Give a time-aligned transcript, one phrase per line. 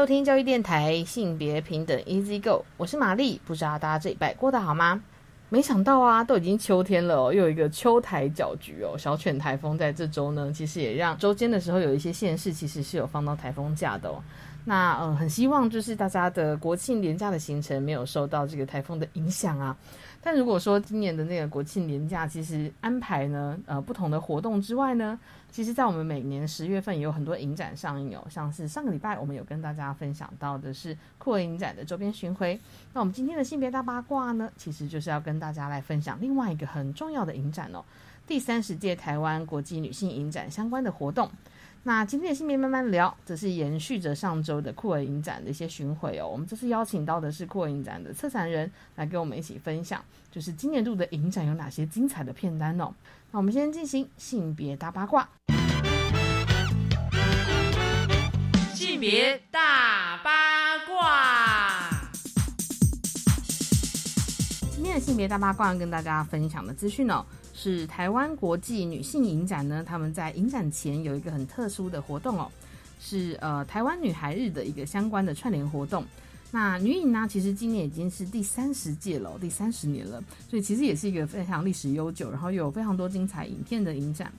[0.00, 3.38] 收听教育电台性别平等 Easy Go，我是玛丽。
[3.44, 5.02] 不知道大家这一拜过得好吗？
[5.50, 8.96] 没想到啊，都已经秋天了哦，又有一个秋台搅局哦。
[8.96, 14.22] 小犬台风在这周呢，其实也让周间的时候有一些县市其实是有放到台风假的哦。
[14.64, 19.76] 那嗯，很希望就是大家的国庆连假的行程没有受到这个台风的影响啊。
[20.22, 25.18] 但如果说今年的那个国庆年假，其实安排呢，呃，不同的活动之外呢，
[25.50, 32.60] 其实，在我们每年十月份也有很多影展上映哦，像是上个礼拜我们有跟大家分享到的是酷儿影展的周边巡回。
[32.92, 37.82] 那我们今天的性别大八卦呢，其实就是要跟大家来分享另外一个很重要的影展哦，
[38.26, 41.30] 第三十届台湾国际女性影展相关的活动。
[41.82, 46.28] 那今天的性别慢慢聊，则是延续着上周的酷儿影展的一些巡回哦。
[46.28, 52.92] 我们这次邀请到的是酷儿影展的策展人来跟我们一起分享，就是今年度的影展有哪些精彩的片单哦。
[53.30, 55.26] 那我们先进行性别大八卦。
[58.74, 61.88] 性别大八卦，
[64.70, 67.24] 今天的性别大八卦跟大家分享的资讯哦。
[67.62, 72.50] 是台湾国际女性影展呢，他们在影展前有一个很特殊的活动哦，
[72.98, 76.02] 是呃台湾女孩日的一个相关的串联活动。
[76.50, 84.32] 那女影呢，其实今年已经是第三十届了，第三十年了，所以其实也是一个非常历史悠久，然后又有非常多精彩影片的影展。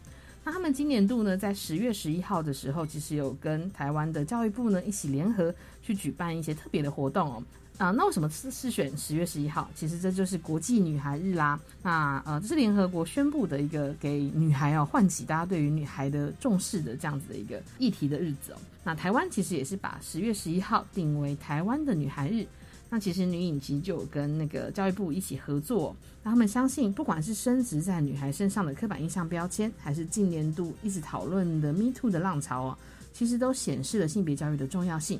[0.43, 7.43] 那他们今年度呢，在十月十一号的时候，其实有跟台湾的教育部呢一起联合去举办一些特别的活动哦。
[7.81, 9.67] 啊，那为什么是是选十月十一号？
[9.73, 11.59] 其实这就是国际女孩日啦。
[11.81, 18.57] 那呃，这是联合国宣布的一个给女孩啊唤起大家对于女孩的重视的这样子的一个议题的日子哦。
[18.83, 22.45] 那台湾其实也是把十月十一号定为台湾的女孩日。
[22.87, 32.77] 那其实女影集就跟那个教育部一起合作，那他们相信，不管是升值在女孩身上的刻板印象标签，还是近年度一直讨论的 Me Too 的浪潮哦，
[33.11, 35.19] 其实都显示了性别教育的重要性。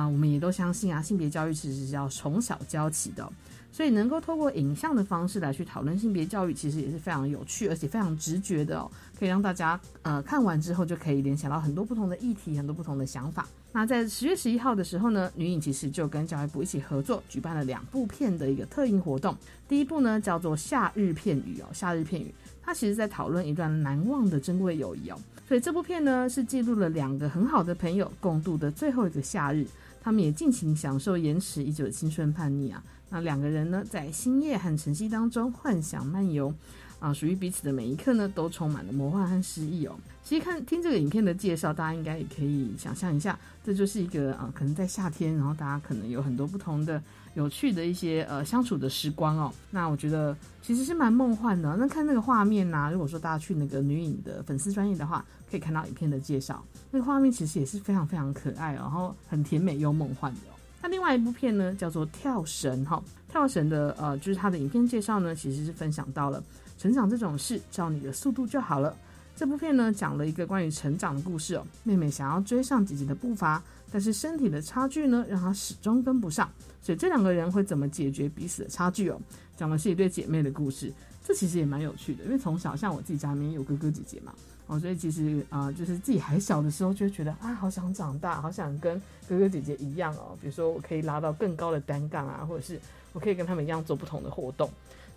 [0.00, 3.30] 啊，我们也都相信啊，性别教育其实是要从小教起的，
[3.70, 13.46] 所以能够透过影像的方式来去讨论性别教育，其实也是非常有趣，而且非常直觉的哦，可以让大家呃看完之后就可以联想到很多不同的议题，很多不同的想法。
[13.72, 19.36] 那在十月十一号的时候呢，女影其实就跟教育部一起合作，举办了两部片的一个特映活动。
[19.68, 22.24] 第一部呢叫做《夏日片语》哦，《夏日片语》
[22.62, 25.18] 它其实在讨论一段难忘的珍贵友谊哦。
[25.46, 29.66] 所以这部片呢，是记录了两个很好的朋友共度的最后一个夏日，
[30.00, 32.82] 他们也尽情享受延迟已久的青春叛逆啊。
[33.10, 36.54] 那两个人呢，在星夜和晨曦当中幻想漫游，
[36.98, 39.94] 啊，属于彼此的每一刻呢，都充满了魔幻和诗意哦。
[40.22, 47.02] 其实看听这个影片的介绍，大家应该也可以想象一下，这就是一个啊，可能在夏天，然后大家可能有很多不同的。
[47.34, 51.76] 有趣的一些呃相处的时光哦，那我觉得其实是蛮梦幻的。
[51.76, 60.40] 那看那个画面呐，如果说大家去那个女影的粉丝专业的话，可以看到影片的介绍，那个画面其实也是非常非常可爱，然后很甜美又梦幻的。
[60.82, 63.02] 那另外一部片呢，叫做《跳绳》哈，
[63.32, 66.42] 《跳绳》的呃就是它的影片介绍呢，其实是分享到了
[66.78, 68.96] 成长这种事，照你的速度就好了。
[69.40, 71.66] 这部片呢，讲了一个关于成长的故事哦。
[71.82, 76.46] 妹妹想要追上姐姐的步伐，但是身体的差距呢，让她始终跟不上。
[76.82, 79.18] 所以这两个人会怎么解决彼此的差距哦？
[79.56, 80.92] 讲的是一对姐妹的故事，
[81.24, 82.24] 这其实也蛮有趣的。
[82.24, 84.34] 因为从小像我自己家里面有哥哥姐姐嘛，
[84.66, 90.36] 哦，所以其实啊，就是自己还小的时候，就觉得啊，好想长大，好想跟哥哥姐姐一样哦。
[90.38, 92.78] 比如说我可以拉到更高的单杠啊，或者是
[93.14, 94.70] 我可以跟他们一样做不同的活动。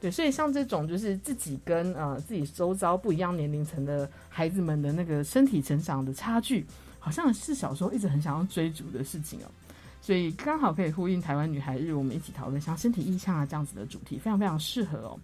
[0.03, 6.65] 对，所以像这种就是自己跟呃自己周遭不一样年龄层的孩子们的那个身体成长的差距，
[6.99, 9.47] 好像是小时候一直很想要追逐的事情哦。
[10.01, 15.17] 所以刚好可以呼应台湾女孩日，我们一起讨论像身体意象啊这样子的主题，非常非常适合哦。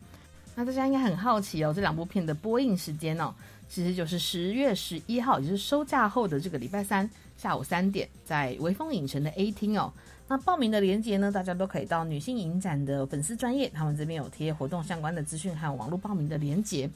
[0.56, 3.34] 那大家应该很好奇哦，这两部片的播映时间哦，
[3.68, 9.92] 其实就是十月十一号，也就是收假后的这个礼拜三下午三点，在微风影城的 A 厅哦。
[10.30, 16.90] 那报名的链接呢，大家都可以到女性影展的粉丝专业，他们这边有贴活动相关的资讯还有网络报名的链接。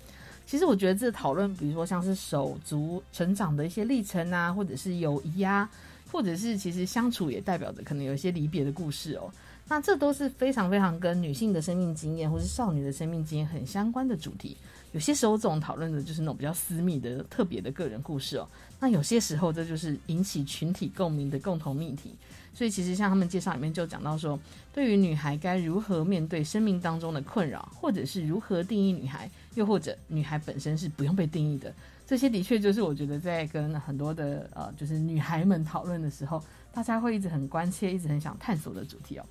[0.46, 5.70] 其实我觉得这讨论，比如说像是手足成长的一些历程啊，或者是友谊啊。
[6.12, 9.34] 或者是其实相处也代表着可能有一些离别的故事哦，
[9.68, 14.56] 那这都是非常非常跟女性的生命经验或是少女的生命经验很相关的主题。
[14.92, 18.48] 有些时候这种讨论的就是那种比较私密的、特别的个人故事哦。
[18.80, 22.12] 那有些时候这就是引起群体共鸣的共同命题。
[22.54, 24.40] 所以其实像他们介绍里面就讲到说，
[24.74, 31.74] 对于女孩该如何面对生命当中的困扰，或者是如何定义女孩，又或者女孩本身是不用被定义的，
[32.06, 39.26] 这些的确就是我觉得在跟很多的呃就是女孩们讨论的时候，大家会一直很关切、一直很想探索的主题哦。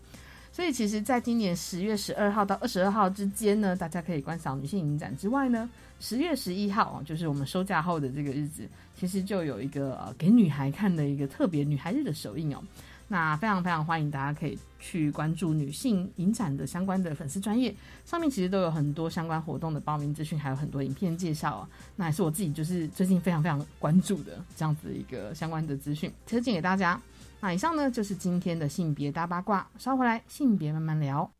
[0.50, 12.62] 所以其实，在今年十月十二号到二十二号之间呢，大家可以观赏女性影展之外呢，十月十一号啊，就是我们收假后的这个日子，其实就有一个呃给女孩看的一个特别女孩日的首映哦。
[13.12, 17.74] 那非常非常欢迎大家可以去关注女性影展的相关的粉丝专业，
[18.06, 21.68] 上面其实都有很多相关活动的报名资讯，还有很多影片介绍啊。
[21.94, 26.98] 那也是我自己就是最近非常非常关注的这样子一个相关的资讯，推荐给大家。
[27.42, 31.30] 那以上呢就是今天的性别大八卦，稍回来性别慢慢聊。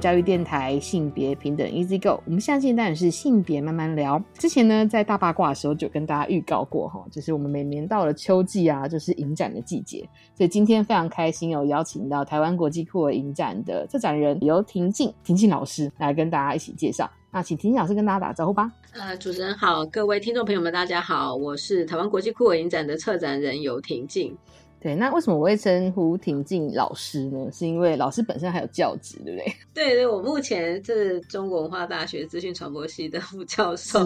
[0.00, 4.20] 教育电台性别平等 Easy Go，我们下期当然是性别慢慢聊。
[4.32, 17.08] 之前呢，在大八卦的时候就跟大家预告过哈，就是我们每年到了秋季啊，就是影展的季节，所以今天非常开心有邀请到台湾国际酷儿影展的策展人由婷静婷静老师来跟大家一起介绍。
[17.30, 18.72] 那请婷婷老师跟大家打招呼吧。
[18.92, 24.36] 呃，主持人好，各位听众朋友们，大家好，我是台湾国际酷儿影展的策展人游婷静。
[24.80, 27.50] 对，那为什么我会称呼婷静老师呢？
[27.52, 29.54] 是因为老师本身还有教职，对不对？
[29.74, 34.00] 对对，我目前是中国文化大学资讯传播系的副教授，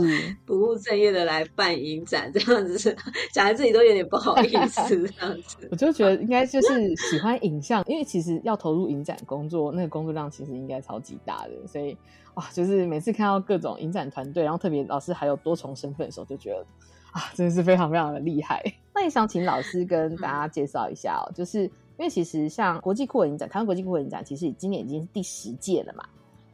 [0.44, 2.96] 不务正业的来办影展，这样子是
[3.32, 5.68] 讲来自己都有点不好意思， 这样子。
[5.70, 11.96] 我就觉得应该就是喜欢影像，因为其实要投入影展工作，那个工作量其实应该超级大的，所以
[12.34, 16.66] 哇，就是每次看到各种影展团队，然后特别老师还有多重身份的时候，就觉得。
[17.14, 18.60] 啊，真的是非常非常的厉害。
[18.92, 26.04] 那也想请老师跟大家介绍一下哦，就是因为其实像国际酷儿影展，台湾国际酷儿影展其实今年已经是第十届了嘛。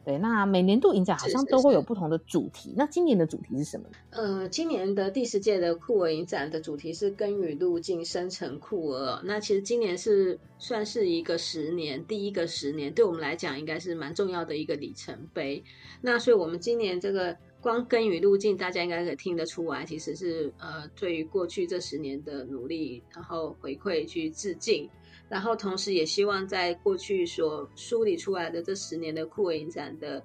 [0.05, 2.75] 对，那每年度影展好像都会有不同的主题。
[2.77, 3.95] 那今年的主题是什么呢？
[4.11, 9.19] 呃，今年的第十届的酷儿影展的主题是“根与路径生成酷儿”。
[9.25, 15.63] 那其实今年是算是一个十年，第一个十年，对我们来讲应该是蛮重要的一个里程碑。
[16.01, 17.35] 那所以我们今年这个。
[17.61, 24.89] 光根与路径，大家应该可以听得出来，其实是呃，对于过去这十年的努力，然后回馈去致敬，
[25.29, 30.23] 然后同时也希望在过去所梳理出来的这十年的酷儿影展的，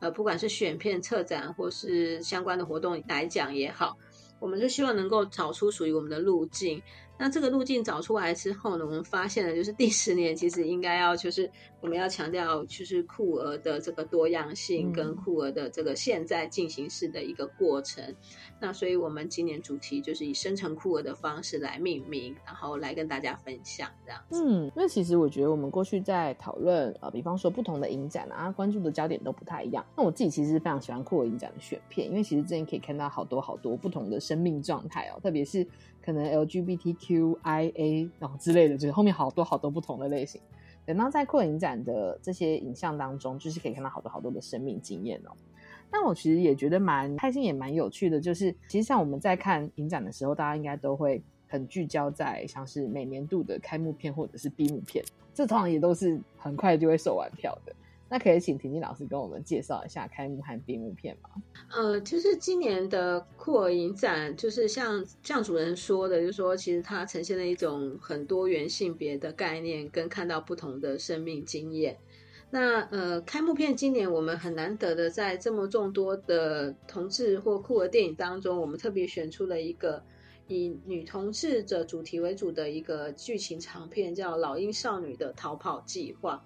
[0.00, 3.96] 呃，不管是选片、策展或是相关的活动来讲也好，
[4.38, 6.82] 我们就希望能够找出属于我们的路径。
[7.16, 11.50] 那这个路径找出来之后呢，我们发现了，就是第十年其实应该要就是
[11.80, 18.02] 我们要强调，就是酷儿的这个多样性跟酷儿的这个现在进行式的一个过程。
[18.60, 24.20] 那所以我们今年主题就是以生成酷儿的方式来命名，然后来跟大家分享这样。
[24.30, 29.84] 嗯，那其实我觉得我们过去在讨论呃，比方说不同的影展啊，关注的焦点都不太一样。
[29.96, 35.66] 那我自己其实非常喜欢酷儿影展的选片，因为其实之前可以看到好多好多不同的生命状态哦，特别是。
[36.04, 40.38] 可能 LGBTQIA 然后之类的，就是后面好多好多不同的类型。
[40.84, 45.32] 等到在扩影展的这些影像当中，就是可以看到好多好多的生命经验哦。
[45.96, 48.20] 那我其实也觉得蛮开心，也蛮有趣的。
[48.20, 57.72] 就是其实像我们在看影展的时候，大家应该都会很聚焦在像是每年度的开幕片或者是闭幕片，这通常也都是很快就会售完票的。
[58.08, 61.30] 那可以请婷婷老师跟我们介绍一下开幕和闭幕片吗？
[61.70, 71.96] 呃，就是今年的酷儿影展，就是像像主人说的，就是说其实它呈现了一种很多元性别的概念，跟看到不同的生命经验。
[72.54, 80.00] 那呃，开幕片今年我们很难得的在这么众多的同志或酷儿电影当中，我们特别选出了一个
[80.46, 86.44] 以女同志的主题为主的一个剧情长片，叫《老鹰少女的逃跑计划》。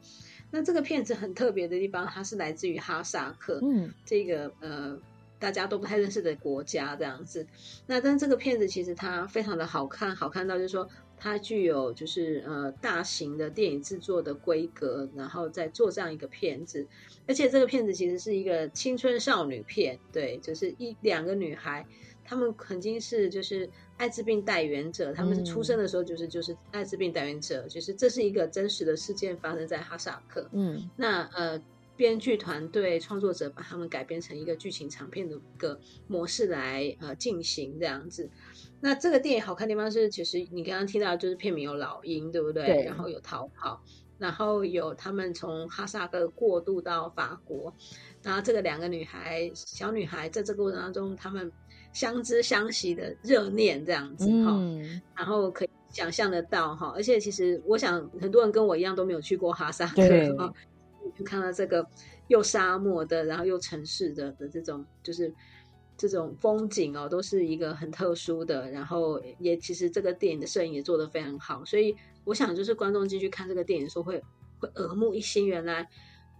[0.50, 4.98] 那这个片子很特别的地方，它是来自于哈萨克，嗯，这个呃
[5.38, 7.46] 大家都不太认识的国家这样子。
[7.86, 10.88] 那但这个片子其实它非常的好看，好看到就是说
[11.18, 16.86] 它具有就是呃大型的电影制作的规格，然后再做这样一个片子。
[17.26, 21.86] 而且这个片子其实是一个青春少女片，对，就是一两个女孩。
[22.24, 30.46] 她们曾经是就是艾滋病带源者，她们是出生的时候就是就是艾滋病带源者，就是这是一个真实的事件发生在哈萨克。
[30.52, 31.58] 嗯那呃，
[31.96, 38.28] 编剧团队创作者把他们改编成一个剧情长片的一个模式来呃进行这样子。
[38.80, 42.66] 那这个电影好看的地方是，其实你刚刚听到就是片名有老鹰，对不对？
[42.66, 43.82] 对然后有逃跑，
[44.18, 47.74] 然后有他们从哈萨克过渡到法国，
[48.22, 51.50] 然后这个两个女孩小女孩在这个过程当中，她们
[51.92, 54.52] 相知相惜的热恋这样子哈。
[54.56, 60.52] 嗯，然后可以想象得到哈，而且其实我想很多人跟我一样都没有去过哈萨克对哈，
[61.16, 61.84] 就看到这个
[62.28, 65.32] 又沙漠的，然后又城市的的这种就是
[65.98, 68.70] 这种风景哦，都是一个很特殊的。
[68.70, 74.22] 然后也其实这个电影的摄影也做得非常好，所以我想就是观众进去看这个电影的时候会
[74.58, 75.86] 会耳目一新，原来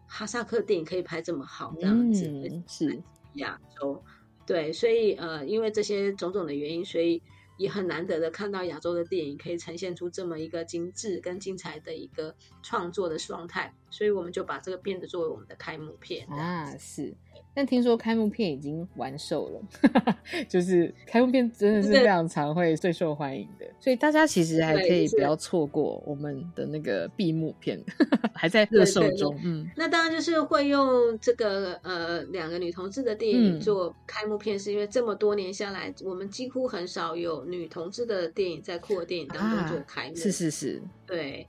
[0.07, 3.03] 哈萨克电影可以拍这么好这样子，嗯，是，
[3.35, 4.03] 亚洲。
[4.47, 7.23] 对，所以呃，因为这些种种的原因，所以
[7.59, 16.26] 也很难得的看到亚洲的电影可以呈现出这么一个精致跟精彩的一个创作的状态，所以我们就把这个片子作为我们的开幕片。
[16.28, 17.14] 啊，是。
[17.54, 20.14] 但听说开幕片已经完售了，
[20.49, 27.83] 就是开幕片真的是非常常会最受欢迎的，所以大家其实还可以不要错过我们的那个闭幕片，
[28.33, 29.37] 还在热售中。
[29.42, 40.14] 嗯，那当然就是会用这个呃两个女同志的电影嗯做开幕片，是因为这么多年下来，我们几乎很少有女同志的电影在酷儿电影当中做开幕。
[40.14, 41.45] 是是是，对，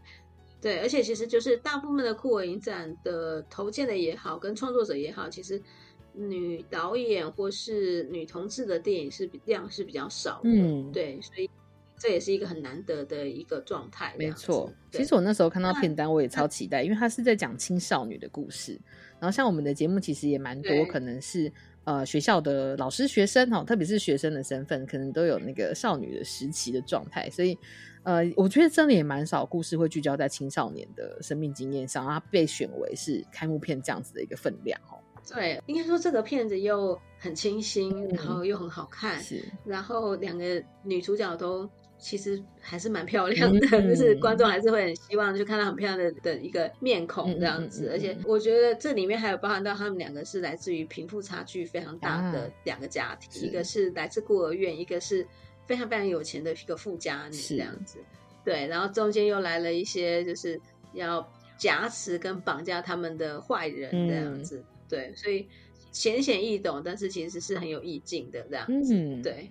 [0.61, 5.61] 对，而且其实就是大部分的酷我影展的投建的也好，跟创作者也好，其实
[6.13, 10.49] 女导演或是女同志的电影是量是比较少的。
[10.49, 11.49] 嗯，对，所以
[11.97, 14.13] 这也是一个很难得的一个状态。
[14.17, 14.69] 没错。
[14.91, 18.79] 其对实我那时候看到片单，我也超期待，因为它是在讲青少女的故事。
[19.19, 21.51] 然后像我们的节目其实也蛮多，可能是
[21.83, 27.29] 呃学校的老师、学生哦，特别是学生的身份，可能都有那个少女的时期的状态。
[27.29, 27.57] 所以
[28.03, 34.97] 呃，我觉得真的也蛮少故事会聚焦在青少年的生命经验上，然后它被选为是开幕片这样子的一个分量哦。
[35.31, 47.89] 对，应该说这个片子又很清新，嗯然后又很好看，是，然后两个女主角都其实还是蛮漂亮的，嗯就是观众还是会很希望就看到很漂亮的的一个面孔这样子。
[47.91, 55.27] 而且我觉得这里面还有包含到他们两个是来自于贫富差距非常大的啊两个家庭，是一个是来自孤儿院，一个是
[55.67, 57.99] 非常非常有钱的一个富家女这样子。
[58.45, 60.59] 对，然后中间又来了一些就是
[60.93, 64.63] 要挟持跟绑架他们的坏人这样嗯子。
[64.87, 65.45] 对，所以
[65.91, 68.95] 浅显易懂，但是其实是很有意境的这样子。
[68.95, 69.49] 嗯，对。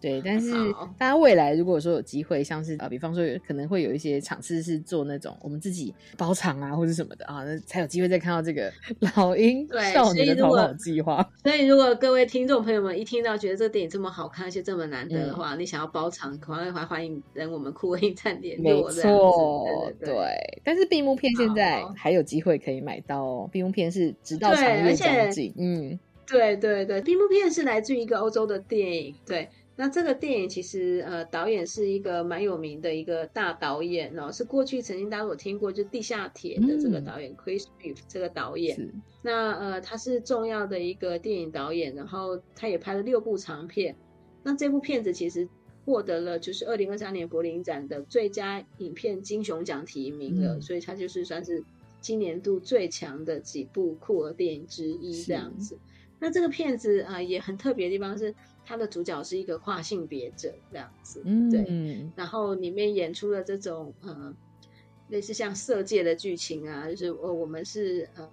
[0.00, 0.52] 对，但是
[0.98, 8.70] 大家未来如果说有机会，像是呃，比方说可能会有一些场次是做那种我们自己包场啊，或者什么的啊，那才有机会再看到这个
[9.16, 11.30] 老鹰对少年的逃所以如果跑计划。
[11.42, 18.82] 所以，如果各位听众朋友们一听到觉得这个电影这么好看，而且这么难得的嗯话，你想要包场，可能还欢迎跟我们酷威影站点没。
[18.90, 19.66] 错，
[19.98, 29.48] 对对对但是闭幕片现在还有机会可以买到哦，闭幕片是直到对长月将近，嗯，对对对，闭幕片是来自于一个欧洲的电影，对。
[29.78, 38.90] 那这个电影其实呃，导演是一个蛮有名的一个大导演哦，是过去曾经大家有听过，就《地下铁》的这个嗯导演、Chris Reeve 这个导演。
[39.20, 43.94] 那呃，他是重要的一个电影导演，然后他也拍了六部长片。
[44.42, 45.46] 那这部片子其实
[45.84, 51.62] 获得了就是二零二三年柏林展的最佳影片金熊奖提名了，嗯所以他就是算是
[52.00, 55.76] 今年度最强的几部酷儿电影之一是这样子。
[56.18, 58.34] 那这个片子啊、呃也很特别的地方是，
[58.66, 61.64] 它的主角是一个跨性别者这样子，对。
[61.68, 64.34] 嗯，然后里面演出了这种呃
[65.08, 68.28] 类似像色戒的剧情啊，就是呃我们是呃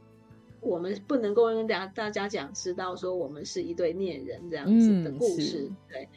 [0.59, 6.09] 我们不能够跟大家大家讲知道说我们是一对恋人这样子的嗯故事，是对。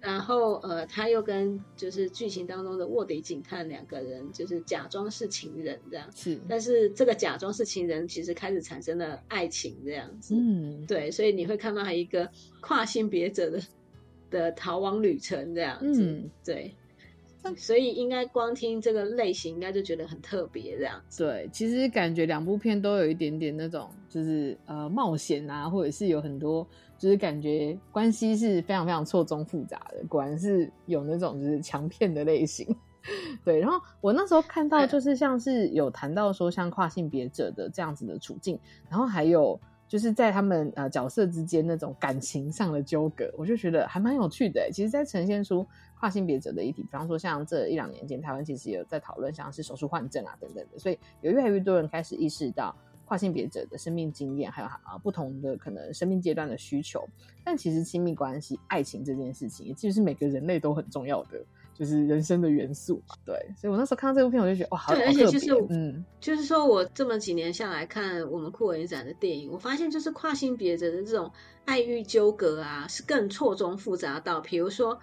[0.00, 12.30] 然后呃，他又跟就是剧情当中的卧底警探两个人就是假装是情人这样，是，但是这个假装是情人其实开始产生了爱情这样子，嗯，对，所以你会看到一个
[12.60, 13.60] 跨性别者的
[14.30, 16.74] 的逃亡旅程这样子，嗯对。
[17.56, 21.24] 所以应该光听这个类型，应该就觉得很特别这样子。
[21.24, 26.66] 对，其实感觉两部片都有一点点那种，就是呃冒险啊，或者是有很多，
[26.98, 30.04] 就是感觉关系是非常非常错综复杂的。
[30.08, 32.66] 果然是有那种就是强骗的类型。
[33.44, 38.58] 对，然后我那时候看到就是像是有谈到说像跨性别者的这样子的处境，
[38.90, 44.70] 然后还有就是在他们呃角色之间那种感情上的纠葛，我就觉得还蛮有趣的欸。
[44.70, 45.66] 其实，在呈现出
[45.98, 52.76] 跨性别者的议题，比方说像这一两年间，台湾其实也有在讨论像是手术换证啊等等的，所以有越来越多人开始意识到
[53.08, 57.02] 跨性别者的生命经验，还有啊不同的可能生命阶段的需求。
[57.42, 63.14] 但其实亲密关系、爱情这件事情，也其实是每个人类都很重要的，就是人生的元素嘛。
[63.24, 71.32] 对，所以我那时候看到这部片，我就觉得哇，好对，而且就是，嗯，就是说我这么几年下来看我们酷儿影展的电影，我发现就是跨性别者的这种
[71.64, 75.00] 爱欲纠葛啊，是更错综复杂到，比如说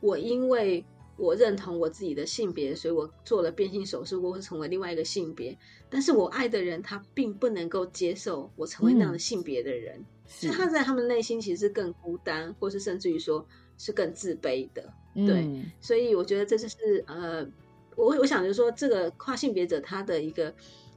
[0.00, 0.84] 我因为
[1.16, 5.56] 我认同我自己的性别，所以我做了变性手术，我会成为另外一个性别，
[5.88, 10.48] 但是我爱的人他并不能够接受我成为那样的性别的人，是。
[10.48, 13.46] 所以他在他们内心其实是更孤单，或是甚至于说
[13.78, 14.82] 是更自卑的。
[15.14, 15.42] 对。
[15.42, 17.46] 嗯所以我觉得这就是呃，
[17.94, 20.52] 我我想就是说，这个跨性别者他的一个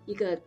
[0.06, 0.42] 一个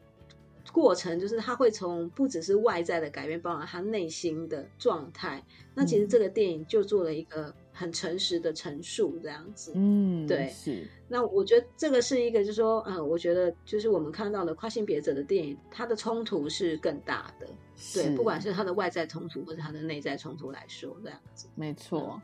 [0.73, 5.45] 过程，就是他会从不只是外在的改变，包含他内心的状态。
[5.75, 6.09] 那其实嗯。
[6.09, 9.73] 这个电影就做了一个很诚实的陈述，这样子。
[9.75, 17.47] 嗯，对是，那我觉得这个是一个，就是说，呃，我觉得就是我们看到的跨性别者的电影，它的冲突是更大的。
[17.95, 21.49] 对，不管是它的外在冲突或者它的内在冲突来说，这样子。
[21.55, 22.21] 没错。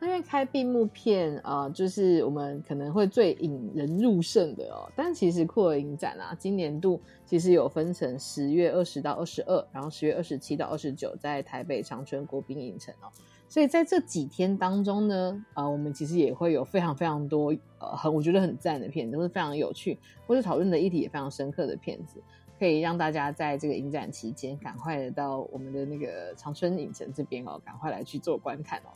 [0.00, 4.90] 那因为开闭幕片啊、呃就是我们可能会最引人入胜的哦。
[4.94, 13.08] 但其实酷儿影展啊，今年度其实有分成十月二十到二十二，然后十月二十七到二十九在台北长春国宾影城哦。
[13.48, 22.20] 所以在这几天当中呢，啊、我们其实也会有非常非常多呃很我觉得很赞的片子，或是非常有趣，或者讨论的议题也非常深刻的片子。
[22.58, 28.88] 可以让大家在这个影展期间赶快的到我们的那个长春影城这边哦，赶快来去做观看哦。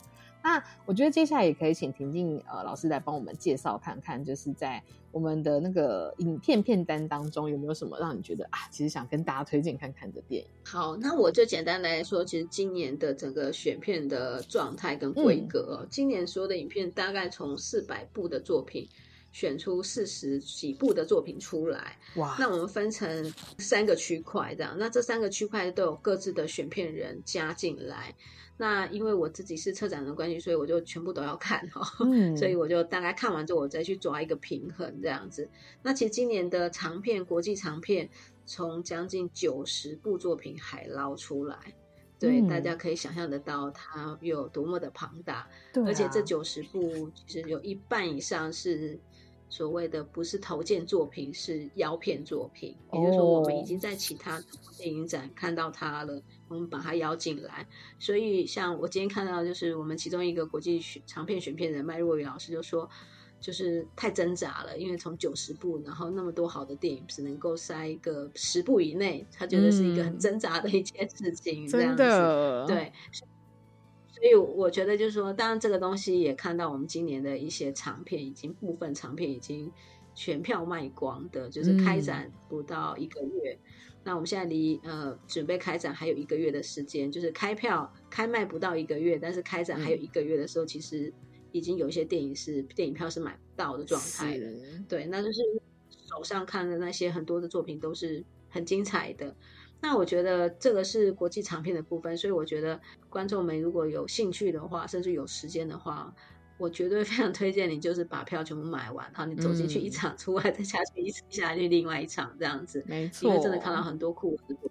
[0.43, 4.83] 那我觉得接下来也可以请婷静呃老师来帮我们介绍看看，就是在
[5.13, 10.49] 我们的那个影片片单当中有没有什么让你觉得啊，其实想跟大家推荐看看的电影？
[10.65, 18.89] 好，那我就简单来说，其实今年的整个选片的状态跟规格、哦，今年所有的影片大概从四百部的作品
[19.33, 21.99] 选出四十几部的作品出来。
[22.17, 28.15] 哇那我们分成三个区块，这样，那这三个区块都有各自的选片人加进来。
[28.61, 32.07] 那因为我自己是策展的关系，所以我就全部都要看哈、哦。
[32.13, 35.49] 嗯所以我就大概看完之后，我再去抓一个平衡这样子。
[35.83, 38.07] 那其实今年的长片，国际长片，
[38.45, 41.57] 从将近九十部作品海捞出来，
[42.19, 45.37] 对，嗯大家可以想象得到它有多么的庞大。
[45.37, 45.49] 啊
[45.87, 49.01] 而且这九十部其实有一半以上是
[49.51, 54.43] 所谓的不是投件作品，是邀片作品，也就是说我们已经在其他
[54.79, 57.67] 电影展看到它了，我们把它邀进来。
[57.99, 62.89] 所以像我今天看到，就是我们其中一个国际选长片选片人麦若雨老师就说。
[63.43, 71.67] 就是太挣扎了，因为从九十部，然后那么多好的电影，只能够塞一个十部以内，他觉得是一个很嗯挣扎的一件事情。
[71.67, 72.93] 这真样子的，对，
[74.21, 79.73] 所以我觉得就是说，当然这个东西也看到我们今年的一些长片，已经部分长片已经
[80.15, 83.59] 全票卖光的，就是开嗯展不到一个月。
[84.05, 91.11] 那我们现在离呃准备开展还有一个月的时间，就是开票开卖不到一个月，但是开展还有一个月的时候，其实
[91.53, 94.47] 已经有一些电影是电影票是买不到的状态了。
[94.87, 95.41] 对，那就是
[96.09, 99.35] 手上看的那些很多的作品都是很精彩的。
[99.83, 106.15] 那我觉得这个是国际长片的部分，所以我觉得观众们如果有兴趣的话，甚至有时间的话，
[106.59, 114.71] 我绝对非常推荐你，就是把票全部买完，然后你走进去一嗯场，出来再下去一下去另外一场这样子，没错，因为真的看到很多酷的作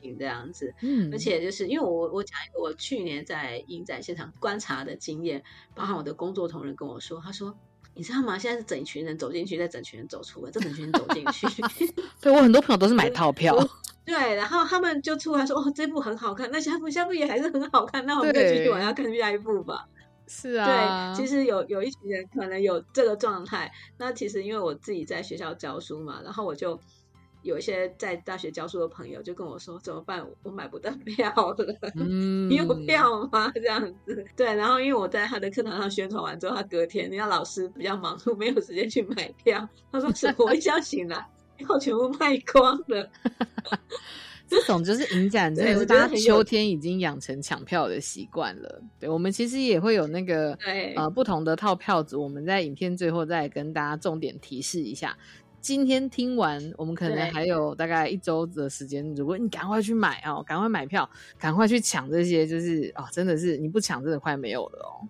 [0.00, 0.72] 品这样子。
[0.82, 5.42] 嗯，而且就是因为我我讲一个我去年在影展现场观察的经验，
[5.74, 7.56] 包含我的工作同仁跟我说，他说。
[7.94, 8.38] 你知道吗？
[8.38, 11.46] 现在是整一群人走进去，再整群人走出来，再整群人走进去，
[12.20, 13.56] 对我很多朋友都是买套票，
[14.04, 19.86] 对，然后他们就出来说：“哦，这部很好看，那下部下部也还是很好看，那我们就继续往下看下一部吧。”
[20.26, 23.70] 是啊，对，其实有有一群人可能有这个状态。
[23.98, 26.80] 那其实因为我自己在学校教书嘛，然后我就
[27.44, 30.26] 有一些在大学教书的朋友就跟我说：“怎么办？
[30.42, 33.52] 我买不到票了。”嗯， 你有票吗？
[33.54, 34.46] 这样子，对。
[34.54, 39.68] 然后因为我在他的课堂上宣传完之后，他隔天，人家老师比较忙碌， 没有时间去买票。
[39.92, 40.46] 他说：“什么？
[40.46, 41.24] 我一觉醒来，
[41.56, 43.08] 票全部卖光了。
[44.46, 48.80] 这种就是影展，真的是大家秋天已经养成抢票的习惯了。
[49.00, 55.16] 对我们其实也会有那个对呃不同的套票组，我们在影片最后再跟大家重点提示一下。
[55.64, 59.02] 今天听完，我们可能对还有大概一周的时间。
[59.14, 65.08] 如果你赶快去买哦，赶快买票，赶快去抢这些，就是哦，真的是你不抢，真的快没有了哦。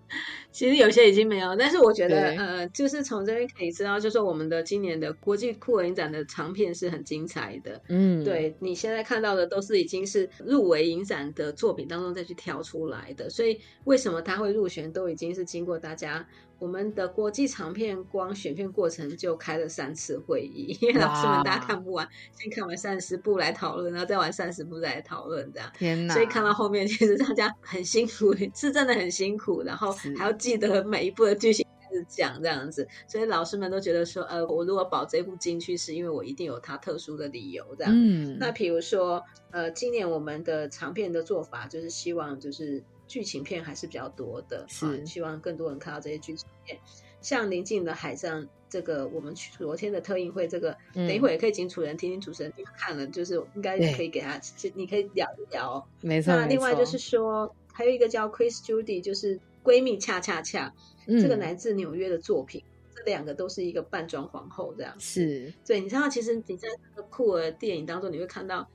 [0.52, 7.82] 其实有些已经没有，但是我觉得呃，就是从这边可以知道，就是我们的今年的国际酷儿影展的长片是很精彩的。
[7.88, 16.24] 嗯，，对你现在看到的都是已经是入围影展的作品当中再去挑出来的，所以为什么他会入选，都已经是经过大家
[16.58, 25.70] 我们的国际长片光选片过程就开了三次会议， 因为老师们大家看不完，先看完三十部来讨论，然后再玩三十部再来讨论，这样。
[25.76, 26.14] 天哪！
[26.14, 31.66] 所以看到后面，其实大家很辛苦， 是真的很辛苦，然后还要记得每一部的剧情
[32.08, 32.86] 讲这样子。
[33.06, 37.92] 所以老师们都觉得说，呃，我如果保这部进去，是因为我一定有它特殊的理由这样。
[37.94, 46.78] 嗯，那比如说，呃，今年我们的长片的做法就是希望就是剧情片还是比较多的，是啊希望更多人看到这些剧情片。
[47.20, 54.38] 像临近的海上这个，我们昨天的特映会，这个、嗯等一会儿也可以请主持人听听主持人看了，就是应该对可以给他，
[54.74, 55.88] 你可以聊一聊。
[56.02, 56.34] 没错。
[56.36, 60.70] 那另外就是说，还有一个叫 Chris Judy，就是闺蜜恰恰恰，
[61.06, 62.62] 这个嗯来自纽约的作品，
[62.94, 64.94] 这两个都是一个扮装皇后这样。
[65.00, 68.68] 是对，你知道，其实你在那个酷儿电影当中，你会看到，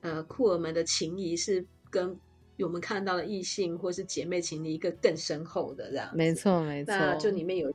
[0.00, 2.18] 呃，酷儿们的情谊是跟
[2.58, 6.10] 我们看到的异性或是姐妹情的一个更深厚的这样。
[6.14, 6.34] 没。
[6.34, 7.72] 错没错，那就里面有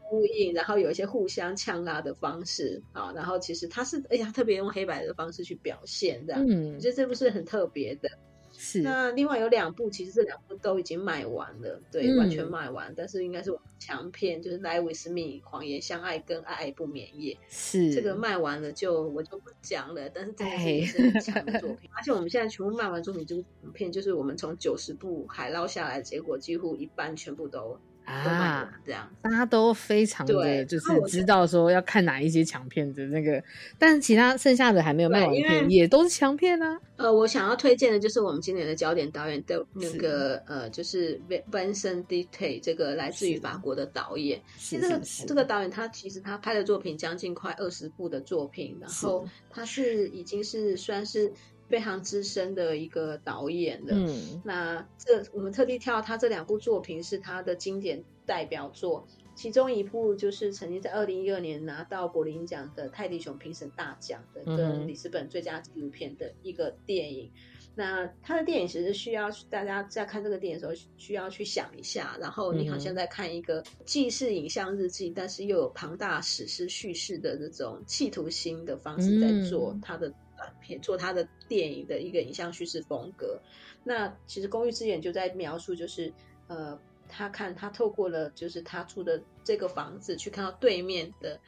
[0.00, 6.44] 呼应，然后有一些互相呛拉的方式啊，然后其实他是，哎呀，特别用黑白的方式去表现这样。
[6.46, 8.08] 嗯我觉得这部是很特别的。
[8.56, 17.34] 是那另外有两部，其实这两部都已经卖完了，对，嗯完全卖完，但是应该是我们强片，就是《Lie with Me》《谎言相爱》跟《爱爱不眠夜》。
[17.48, 21.90] 是这个卖完了就我就不讲了，但是真的是也哎是很强的 作品。
[21.94, 29.10] 而且我们现在全部卖完作品，就是影片，就是我们从九十部海捞下来，结果几乎一半全部都啊完，这样。
[29.22, 33.42] 大家都非常的对就是知道说要看哪一些强片的那个，
[33.78, 36.78] 但其他剩下的还没有卖完片也都是强片啊。
[36.96, 44.40] 呃，我想要推荐的就是我们今年的焦点导演的那个呃，就是 Vincent d i t a 这个来自于法国的导演。
[44.56, 51.32] 是其实这个是是这个导演他其实他拍的作品将近快二十部的作品，然后他是已经是算是
[51.74, 53.96] 非常资深的一个导演了。
[53.96, 67.28] 嗯那这我们特地挑他这两部作品是他的经典代表作，其中一部就是曾经在二零一二年拿到柏林奖的泰迪熊评审大奖的，跟里斯本最佳纪录片的一个电影。
[67.76, 80.16] 那他的电影其实需要大家在看这个电影的时候需要去想一下，然后你好像在看一个既是影像日记，但是又有庞大史诗叙事的这种企图心的方式在做嗯他的短
[80.60, 83.40] 片，做他的电影的一个影像叙事风格。
[83.82, 86.12] 那其实《公寓之眼》就在描述，就是
[86.48, 86.78] 呃，
[87.08, 91.38] 他看他透过了就是他住的这个房子，去看到对面的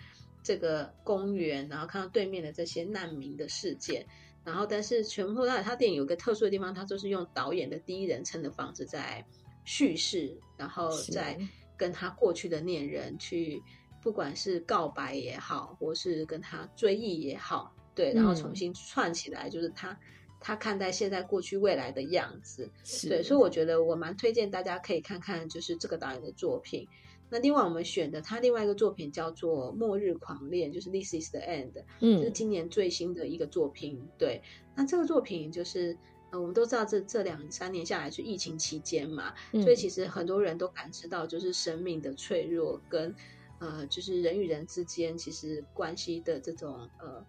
[0.43, 4.07] 这个公园，然后看到对面的这些难民的事件。
[4.45, 9.27] 然后，但是全部他他电影有一个特殊的地方，他就是用导演的第一人称的方式在
[9.65, 11.37] 叙事，然后是再
[11.77, 13.61] 跟他过去的恋人去，
[14.01, 19.99] 不管是告白也好，或是跟他追忆也好，对，然后嗯重新串起来，就是他
[20.39, 22.71] 他看待现在、过去、未来的样子。
[22.85, 26.87] 是对，所以我觉得我蛮推荐大家可以看看，就是这个导演的作品。
[27.29, 34.07] 那另外我们选的他另外一个作品叫做《末日狂恋》，就是《This Is the End》，这是嗯今年最新的一个作品。
[34.17, 34.41] 对，
[34.77, 35.97] 那这个作品就是。
[36.33, 43.15] 呃，我们都知道这这两三年下来是疫情期间嘛，嗯所以其实很多人都感知到，就是生命的脆弱跟
[43.61, 47.25] 呃，就是人与人之间其实关系的这种呃，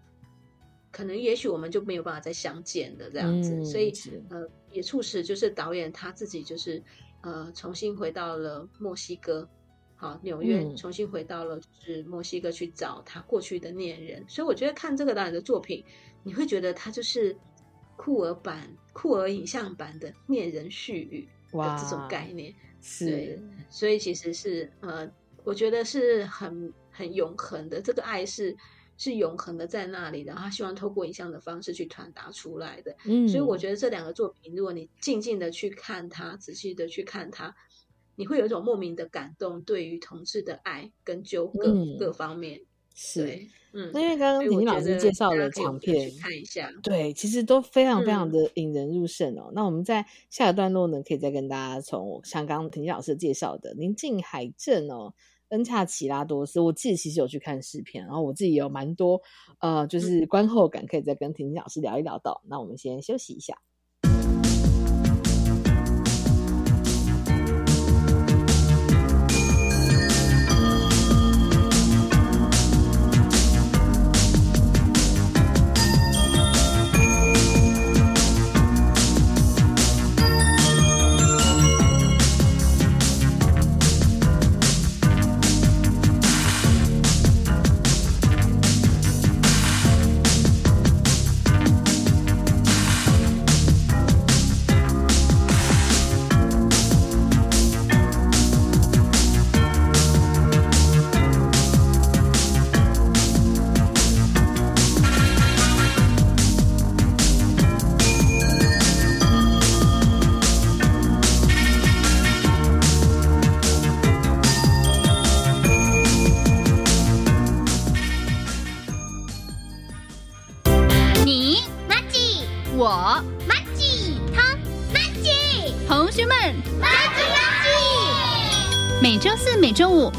[0.98, 3.94] 可能也许我们就没有办法再相见的这样子，嗯所以
[4.32, 6.82] 呃，也促使就是导演他自己就是
[7.22, 9.48] 呃重新回到了墨西哥，
[9.96, 10.76] 好纽约，嗯。
[10.76, 15.86] 重新回到了就是墨西哥去找他过去的恋人，所以我觉得看这个导演的作品，
[16.24, 17.38] 你会觉得他就是
[17.96, 22.52] 酷儿版、酷儿影像版的恋人絮语的这种概念。
[22.82, 23.06] 是。
[23.06, 25.08] 对，所以其实是呃，
[25.44, 28.58] 我觉得是很很永恒的，这个爱是
[28.98, 32.96] 是永恒的在那里，然后他希望透过影像的方式去传达出来的。
[33.06, 37.56] 嗯，所以我觉得这两个作品，如果你静静的去看它，仔细的去看它，
[38.16, 42.62] 你会有一种莫名的感动，对于同志的爱跟纠葛嗯各方面。
[43.00, 43.28] 是，
[43.74, 46.74] 嗯，那因为刚刚婷婷老师介绍的大家可以有长片，看一下。
[46.82, 49.52] 对，其实都非常非常嗯的引人入胜哦。
[49.54, 55.14] 那我们在下一段落呢，可以再跟大家从像刚刚婷婷老师介绍的《宁静海镇》哦，
[55.50, 59.22] 恩恰奇拉多斯，我自己其实有去看试片，然后我自己有蛮多
[59.60, 62.42] 呃，嗯就是观后感，可以再跟婷婷老师聊一聊的。
[62.46, 63.58] 那我们先休息一下。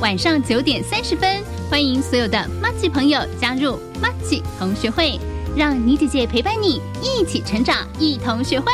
[0.08, 5.20] 晚上九点三十分，欢迎所有的 Machi 朋友加入 Machi 同学会，
[5.54, 8.72] 让倪姐姐陪伴你一起成长，一同学会。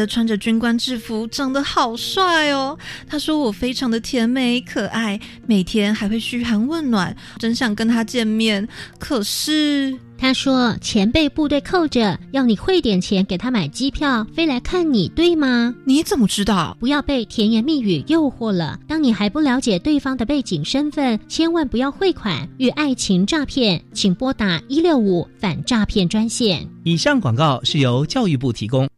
[0.00, 2.78] 的穿着军官制服，长得好帅哦。
[3.06, 8.66] 他说我非常的甜美可爱，每天还会嘘寒问暖，真想跟他见面。
[8.98, 15.74] 可是他说钱被部队扣着，要你汇点钱给他买机票，飞来看你，对吗？
[15.84, 16.74] 你怎么知道？
[16.80, 18.80] 不要被甜言蜜语诱惑了。
[18.88, 26.66] 当你还不了解对方的背景身份，千万不要汇款与爱情诈骗，请拨打一六五反诈骗专线。
[26.84, 28.88] 以上广告是由教育部提供。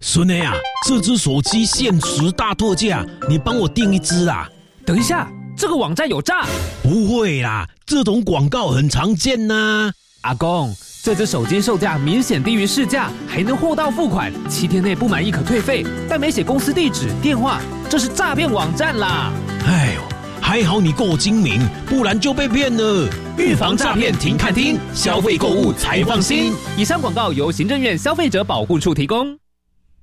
[0.00, 0.54] 孙女啊，
[0.86, 4.48] 这只手机限时大特价，你帮我订一只啊！
[4.86, 6.46] 等一下，这个网站有诈？
[6.84, 9.90] 不会啦，这种广告很常见呐。
[10.20, 19.32] 阿公，这只手机售价明显低于市价，还能货到付款，七天内不满意可退费，但没写公司地址、电话，这是诈骗网站啦！
[19.66, 20.00] 哎呦，
[20.40, 23.08] 还好你够精明，不然就被骗了。
[23.36, 26.52] 预防诈骗，停看听，消费购物才放心。
[26.76, 29.36] 以上广告由行政院消费者保护处提供。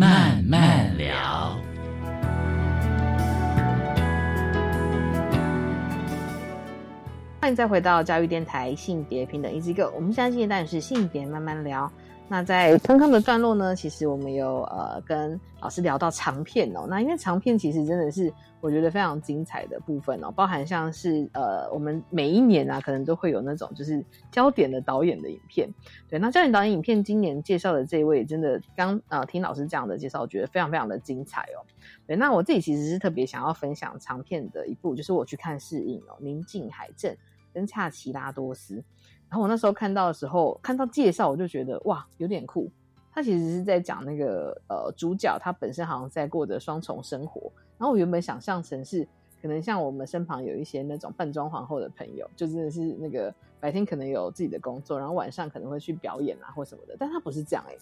[0.00, 1.60] 慢慢聊。
[7.38, 9.92] 欢迎再回到教育电台性别平等一机构。
[9.94, 11.92] 我们现在进行的单元是性别慢慢聊。
[12.32, 16.86] 那在刚刚的段落呢，其实我们有呃跟老师聊到长片哦。
[16.88, 25.68] 那因为长片其实真的是我觉得非常精彩的部分哦，包含像是呃我们每一年啊，可能都会有那种就是焦点的导演的影片。
[26.08, 31.66] 对，那焦点导演影片今年介绍的这位，真的刚呃听老师这样的介绍，我觉得非常非常的精彩哦。
[32.06, 37.12] 对，那我自己其实是特别想要分享长片的一部，就是我去看试映哦，《宁静海镇》
[37.52, 38.80] 跟恰奇拉多斯。
[39.30, 42.70] 然后我那时候看到的时候，看到介绍我就觉得哇，有点酷。
[43.12, 47.50] 他其实是在讲那个呃主角他本身好像在过着双重生活。
[47.78, 49.06] 然后我原本想象成是
[49.40, 56.94] 可能像我们身旁有一些那种扮装皇后的朋友，就真的是那个白天可能有自己的工作，然后晚上可能会去表演啊或什么的。
[56.98, 57.74] 但他不是这样哎、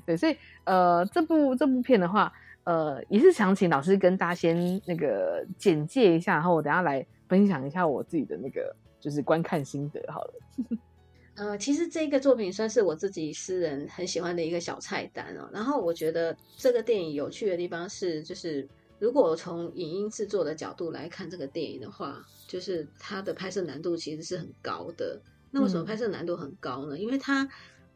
[0.04, 2.32] 对，所以呃这部这部片的话，
[2.64, 8.74] 呃也是想请老师跟大家先那个简介一下，然后我等下来分享一下我自己的那个
[9.04, 10.34] 就是观看心得好了。
[11.36, 15.46] 呃，其实这个作品算是我自己私人很喜欢的一个小菜单哦。
[15.52, 18.66] 然后我觉得这个电影有趣的地方是，就是
[18.98, 25.20] 如果我从影音制作的角度来看这个电影的话，就是它的拍摄难度其实是很高的。
[25.50, 26.98] 那为什么嗯拍摄难度很高呢？
[26.98, 27.46] 因为它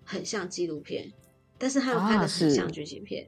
[0.04, 1.10] 很像纪录片，
[1.56, 3.26] 但是它又拍啊的很像剧情片。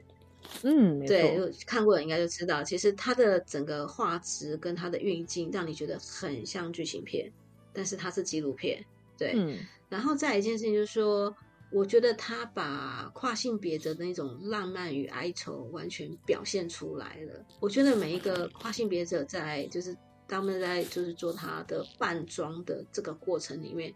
[0.65, 7.31] 嗯，对，看过的应该就知道，其实它的整个画质跟它的运镜，让你觉得很像剧情片，
[7.73, 8.85] 但是它是纪录片。
[9.17, 11.35] 对，嗯然后再一件事情就是说，
[11.71, 17.45] 我觉得他把跨性别的那种浪漫与哀愁完全表现出来了。
[17.61, 19.95] 我觉得每一个跨性别者在就是
[20.27, 23.93] 他们在就是做他的扮装的这个过程里面，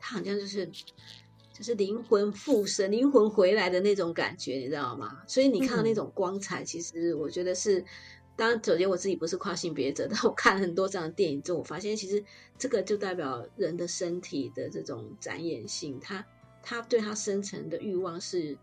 [0.00, 0.66] 他好像就是
[1.52, 5.22] 就是灵魂附身、灵魂回来的那种感觉，你知道吗？
[5.28, 7.84] 所以你看到那种光彩，其实我觉得是。
[8.36, 12.22] 当然，首先我自己不是跨性别者， 但我看很多这样的电影之后，我发现其实
[12.58, 16.24] 这个就代表人的身体的这种展演性，他
[16.62, 18.56] 他对他深层的欲望是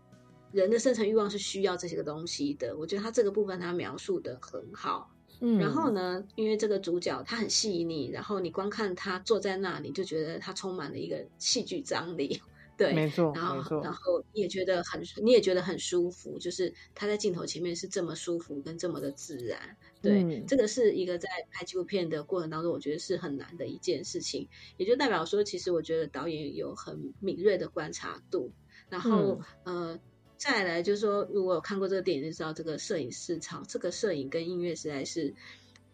[0.52, 2.76] 人的深层欲望是需要这些个东西的。
[2.76, 5.10] 我觉得他这个部分他描述的很好。
[5.40, 12.40] 嗯然后呢，因为这个主角他很细腻，然后你光看他坐在那里，就觉得他充满了一个戏剧张力。
[12.76, 19.76] 对，没错然后然后你也觉得很，你也觉得很舒服，就是他在镜头前面是这么舒服跟这么的自然。
[20.02, 28.52] 对，嗯这个是一个在拍纪录片的过程当中，我觉得是很难的一件事情，也就代表说，其实我觉得导演有很敏锐的观察度，
[28.90, 29.98] 然后、呃，
[30.36, 35.34] 再来就是说，如果有看过这个电影，就知道这个摄影市场，这个摄影跟音乐实在是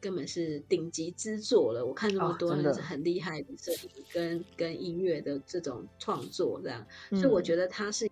[0.00, 1.84] 根本是顶级之作了。
[1.84, 8.08] 我看这么多，真的是很厉害的摄影跟跟音乐的这种创作，这样，嗯所以我觉得它是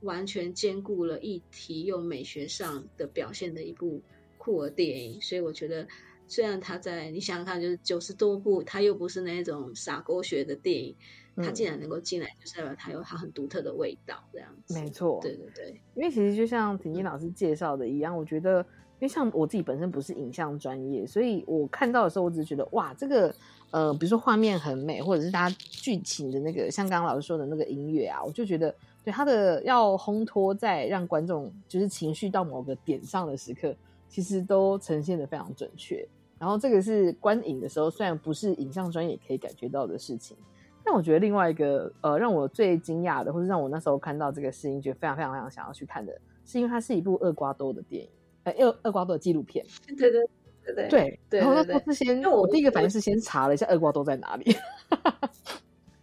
[0.00, 4.00] 完全兼顾了议题又美学上的表现的一部
[4.38, 5.20] 酷儿电影。
[5.20, 5.86] 所以我觉得，
[6.28, 10.94] 虽然它在你想想看，就是九十多部，它又不是那种傻狗血的电影。
[11.38, 14.72] 它嗯竟然能够进来，就是代表他有他很独特的味道，这样子。
[14.72, 18.64] 没错，对对对，因为其实就像婷婷老师介绍的一样，我觉得，
[18.98, 23.34] 因为像我自己本身不是影像专业，所以我看到的时候，我只是觉得哇，这个
[23.70, 33.74] 呃，比如说画面很美，或者是它剧情的那个，像刚刚老师说的那个音乐啊，我就觉得对它的要烘托在让观众就是情绪到某个点上的时刻，
[34.08, 36.06] 其实都呈现的非常准确。
[36.38, 40.36] 然后这个是观影的时候，虽然不是影像专业可以感觉到的事情。
[40.84, 48.08] 但我觉得另外一个呃，让我最惊讶的，或者让我那时候看到这个事情，觉得非常非常非常想要去看的，是因为它是一部厄瓜多的电影，
[48.46, 49.64] 呃，厄厄瓜多的纪录片。
[49.98, 50.22] 对对
[50.64, 54.56] 对对对，对然后那对对时候是先，因为我我第一个反应是先查了一下厄瓜多在哪里。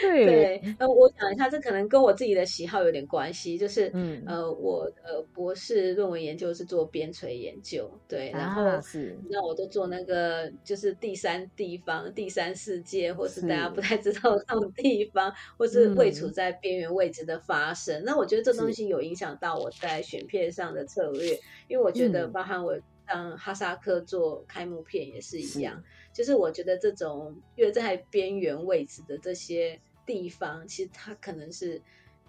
[0.00, 0.26] 对。
[0.26, 4.22] 对，呃，我讲一下，这可能跟我自己的喜好有点关系，就是，嗯。
[4.26, 16.32] 呃，我呃博士论文研究是做边陲研究，对，然后啊是那我都做那个就是第三地方、第三世界，或是是大家不太知道的那种地方，或是位处嗯。
[16.32, 18.02] 在边缘位置的发生。
[18.04, 22.32] 那我觉得这东西有影响到我在选片上的策略，因为我觉得嗯。
[22.32, 25.82] 包含我让哈萨克做开幕片也是一是样。
[26.12, 31.80] 就是我觉得这种越在边缘位置的这些地方，其实它可能是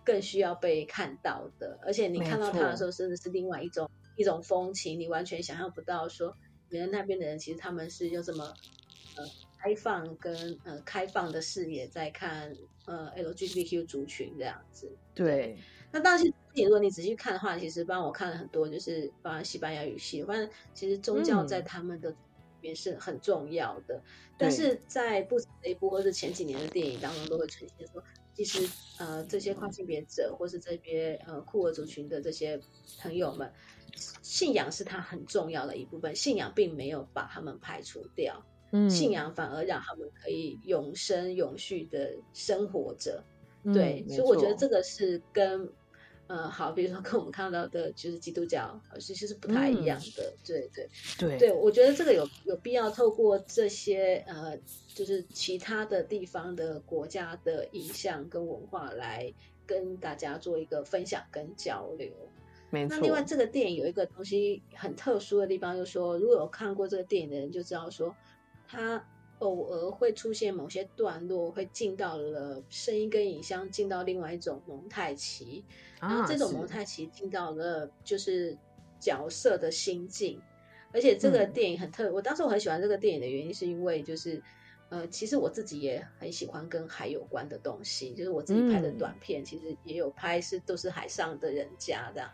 [0.04, 6.38] 更需要被看到的，而且你看到它的时候，真的是另外一种一种风情，你完全想象不到说，
[6.70, 8.54] 原来那边的人其实他们是用这么
[9.16, 9.24] 呃
[9.58, 14.96] 开放跟呃开放的视野在看呃 LGBTQ 族群这样子。
[15.16, 15.58] 对，
[15.92, 16.26] 那当然，
[16.64, 21.64] 如果你仔细看的话，其实帮我看了很多，就是包含西班牙语系，反正其实宗教在嗯。
[21.66, 22.16] 他们的里
[22.62, 24.02] 面是很重要的。
[24.38, 32.60] 但是在不止这一部或是前几年的电影当中，都会呈现说，其实呃这些跨性别者或是这些呃酷儿族群的这些
[33.00, 33.52] 朋友们，
[34.22, 38.44] 信仰是他很重要的一部分，信仰并没有把他们排除掉。
[38.74, 43.24] 嗯信仰反而让他们可以永生永续的生活着。
[43.64, 45.70] 嗯对，所以我觉得这个是跟
[46.32, 50.34] 呃，好，比如说跟我们看到的就是基督教，呃其实是不太一样的。
[50.46, 59.34] 对对对对，我觉得这个有有必要透过这些呃，就是其他的地方的国家的影像跟文化来
[59.66, 62.10] 跟大家做一个分享跟交流。
[62.70, 62.96] 没错。
[62.96, 68.16] 那另外，这个电影有一个东西很特殊的地方，就是说，如果有看过这个电影的人就知道说，
[68.66, 69.06] 它
[69.42, 75.64] 偶尔会出现某些段落会进到了声音跟影像进到另外一种蒙太奇，
[76.00, 78.58] 然后这种蒙太奇进到了就是
[79.00, 80.42] 角色的心境，
[80.94, 84.42] 而且这个嗯电影很特，我当时我很喜欢这个电影的原因是因为就是。
[84.92, 92.30] 呃，其实我自己也很喜欢跟海有关的东西，就是我自己拍的嗯短片，其实也有拍是都是海上的人家这样。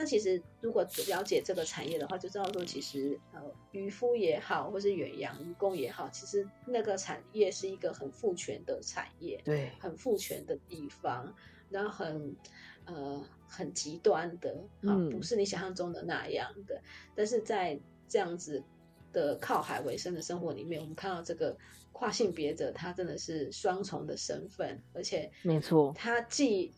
[0.00, 11.34] 那其实如果了解这个产业的话，就知道说，其实呃渔夫也好，或是远洋渔工也好，其实那个产业是一个很父权的产业，对，很父权的地方，
[11.68, 12.34] 然后很
[12.86, 14.52] 呃很极端的
[14.84, 16.80] 啊，嗯不是你想象中的那样的。
[17.14, 18.64] 但是在这样子
[19.12, 21.54] 的靠海为生的生活里面，我们看到这个
[21.92, 26.72] 跨性别者，他真的是双重的身份，而且没错，他既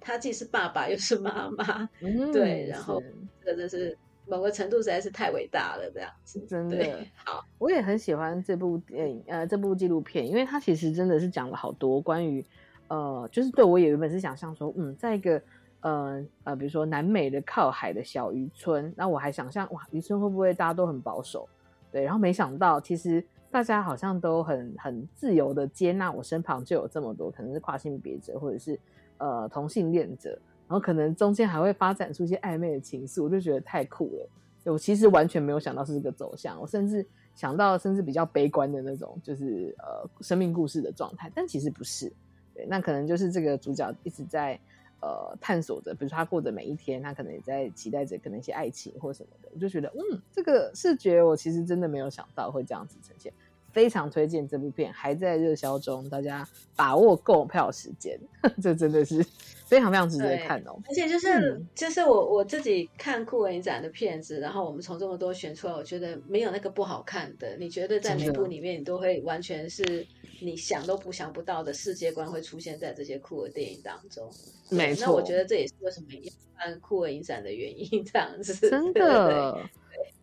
[0.00, 12.44] 他既是爸爸又是妈妈，嗯对，然后是这个真是某个程度实在是太伟大了，这样子，真的好，我也很喜欢这部电影，呃，这部纪录片，因为它其实真的是讲了好多关于，
[12.88, 15.42] 呃，就是对我也原本是想象说，嗯，在一个
[15.80, 21.48] 呃呃，比如说南美的靠海的小渔村，那我还想象哇，渔村会不会大家都很保守？
[21.90, 28.78] 对，然后没想到其实大家好像都很很自由的接纳我身旁就有这么多可能是跨性别者或者是
[29.20, 30.30] 呃同性恋者，
[30.66, 34.28] 然后可能中间还会发展出一些暧昧的情愫，我就觉得太酷了。
[34.64, 42.12] 我其实完全没有想到是这个走向，我甚至想到甚至比较悲观的那种，就是呃生命故事的状态，但其实不是。
[42.54, 44.60] 对，那可能就是这个主角一直在
[45.00, 49.48] 呃探索着，比如说他过着每一天，他可能也在期待着可能一些爱情或什么的。
[49.54, 53.32] 我就觉得，嗯，这个视觉我其实真的没有想到会这样子呈现，
[53.72, 56.46] 非常推荐这部片，还在热销中，大家
[56.76, 58.18] 把握购票时间，
[58.62, 59.24] 这真的是
[59.66, 60.78] 非常非常值得看哦。
[60.88, 67.56] 而且就是、就是我我自己看酷文影展的片子，然后我们从这么多选出来，我觉得没有那个不好看的。
[67.58, 70.06] 你觉得在每部里面，你都会完全是
[70.40, 74.28] 你想都不想不到的世界观会出现在这些酷的电影当中。
[74.68, 78.54] 对没那我错觉得这也是为什么要看酷儿影展的原因，这样子。
[78.68, 79.70] 真的对对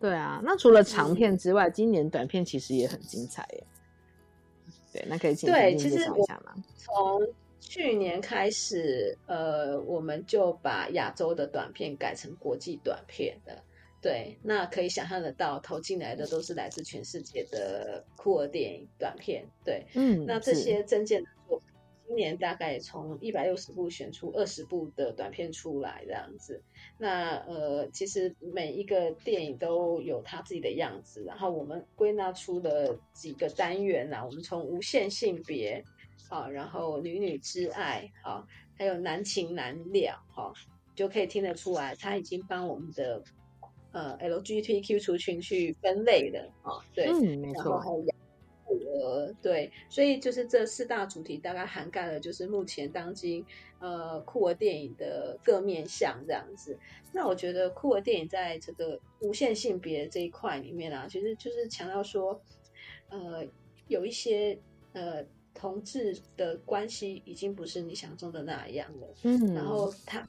[0.00, 0.40] 的，对啊。
[0.44, 3.64] 那除了长片之外，今年短片其实也很精彩耶。
[4.92, 6.06] 对，那可以请对，其实？
[6.76, 7.26] 从
[7.60, 13.62] 去年开始，呃，我们就把亚洲的短片改成国际短片的。
[14.00, 19.44] 对，那可以想象得到，投进来的都是来自全世界的酷儿电影短片。
[19.64, 21.68] 对，嗯那这些增建的作品，
[22.06, 26.62] 今年大概从一百六十部选出二十部的短片出来，这样子。
[26.98, 35.82] 那呃，其实每一个电影都有它自己的样子，然后我们归纳出了几个单元啊，我们从无限性别
[36.28, 38.44] 啊，然后女女之爱啊，
[38.76, 40.52] 还有男情男了哈、
[40.96, 43.22] 就可以听得出来，他已经帮我们的
[43.92, 48.17] 呃 LGBTQ 族群去分类了啊，对，嗯没错然后还有养
[48.68, 53.44] 护儿，对，所以就是这四大主题大概涵盖了就是目前当今
[53.80, 56.78] 呃酷儿电影的各面向这样子。
[57.12, 62.38] 那我觉得酷儿电影在这个无限性别这一块里面啊，其实就是强调说，
[63.08, 63.42] 呃，
[63.86, 64.58] 有一些
[64.92, 70.20] 呃同志的关系已经不是你想中的那样了，嗯然后他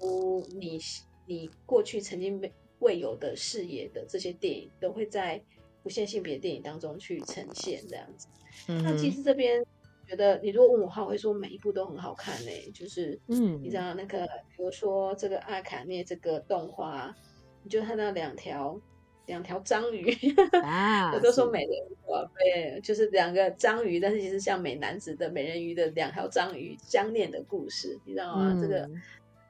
[0.00, 0.78] 出你
[1.26, 5.42] 你过去曾经未未有的视野的这些电影，都会在
[5.86, 8.26] 无限性别电影当中去呈现这样子。
[8.68, 9.64] 嗯那其实这边
[10.08, 14.26] 觉得，你如果问我的话，我会说每一部都很好看呢、就是嗯你知道那个，
[14.56, 17.14] 比如说这个阿卡涅这个动画，
[17.62, 18.80] 你就看到两条
[19.26, 20.10] 两条章鱼，
[20.64, 28.58] 啊我都说美人鱼宝贝，就是两个章鱼，但是其实像美男子的美人鱼的两条章鱼相恋的故事，你知道吗？
[28.60, 29.02] 这个嗯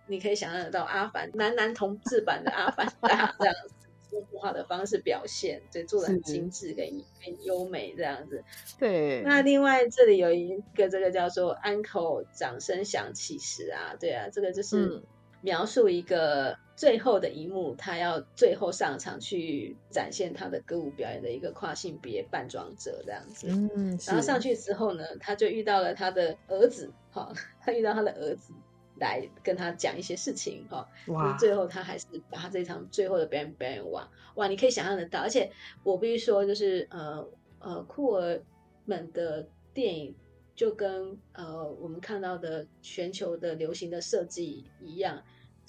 [0.09, 3.75] 你可以想象得到，阿凡男男同志版的阿凡达这样子。
[4.11, 6.87] 用动画的方式表现，对，做的很精致跟
[7.25, 8.43] 跟优美这样子。
[8.79, 15.03] 对，那另外这里有一个这个叫做安口掌声响起时啊，对啊，这个就是嗯
[15.43, 23.47] 描述一个最后的一幕，他要最后上场去展现他的歌舞表演的一个跨性别扮装者这样子。
[23.49, 28.53] 嗯，然后上去之后呢，他就遇到了他的儿子，哈，他遇到他的儿子
[28.99, 31.37] 来跟他讲一些事情，哈，哇。
[31.39, 35.51] 最后他还是把他这场最后的表演表演完，哇，你可以想象得到，而且
[35.83, 37.29] 我必须说，就是呃
[37.59, 38.43] 呃，酷儿
[38.85, 40.15] 们的电影
[40.55, 45.23] 就跟呃我们看到的全球的流行的设计一样，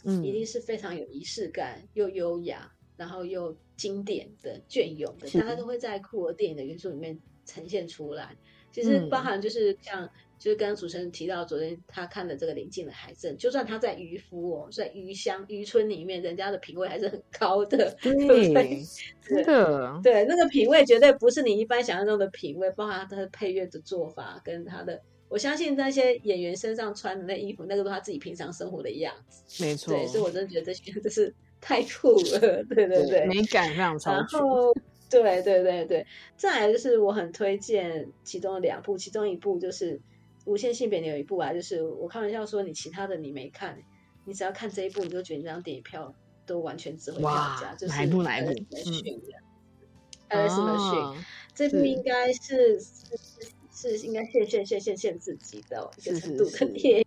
[0.03, 0.23] 嗯。
[0.23, 8.35] 一定是非常有仪式感，又优雅，然后又经典的隽永的，大家都会在酷儿电影的元素里面呈现出来。
[8.71, 9.09] 其实嗯。
[9.09, 10.09] 包含就是像，
[10.39, 18.83] 就是刚刚主持人提到，昨天他看的这个临近的海镇，就算他在渔夫哦，在渔乡渔村里面，人家的品味还是很高的，对不对对？
[19.21, 29.63] 真的对，那个品味绝对不是你一般想象中的品味，包括他的配乐的做法跟他的，我相信那些演员身上穿的那衣服，那个都是他自己平常生活的样子。
[29.63, 34.73] 没错，对，所以我真的觉得这些真是 太酷了，对对对，美感非常超后，
[35.09, 36.05] 对对对对，
[36.37, 39.97] 再来就是我很推荐其中的两部，其中一部就是
[40.47, 43.77] 《无限性别》里有一部啊，就是我开玩笑说你其他的你没看，
[44.25, 47.75] 你只要看这一部，你就觉得你这张电影票都完全值回票哇价。
[47.75, 49.33] 就是哪一部哪一部 Alice 嗯 Machine 的
[50.29, 51.17] Alice Machine 哦
[51.53, 53.17] 这部是应该是是
[53.71, 57.05] 是是应该限限限限限制级的哦一个程度是是的电影。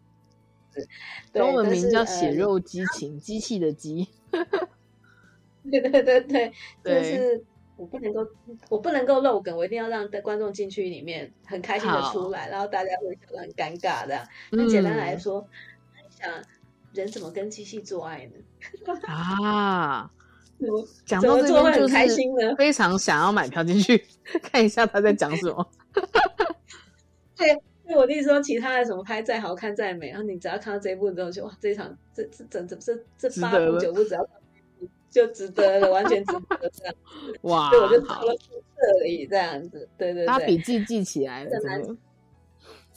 [0.73, 0.87] 对
[1.33, 4.07] 中文名叫《血肉激情》，机器的机。
[5.71, 7.45] 对对对对，就是
[7.81, 8.27] 我不能够，
[8.69, 14.23] 我不能够漏梗，我一定要让观众进去里面很开心的出来，然后大家会觉得很尴尬的。
[14.51, 15.49] 那简单来嗯说，
[15.95, 16.31] 你想
[16.93, 18.33] 人怎么跟机器做爱呢？
[19.09, 20.11] 啊，
[20.59, 22.55] 怎么讲怎么到这边就做会很开是心呢？
[22.57, 24.05] 非常想要买票进去
[24.43, 25.67] 看一下他在讲什么。
[27.37, 34.23] 对，我跟你说，其他的什么拍再好看再美，然后你只要看到这一部之后，就哇，这一场这这整整这这八部九部只要
[35.11, 36.95] 就值得了，完全值得这样。
[37.43, 40.27] 哇所以我就好到了这里这样子，对对对。
[40.27, 41.51] 把笔记记起来了。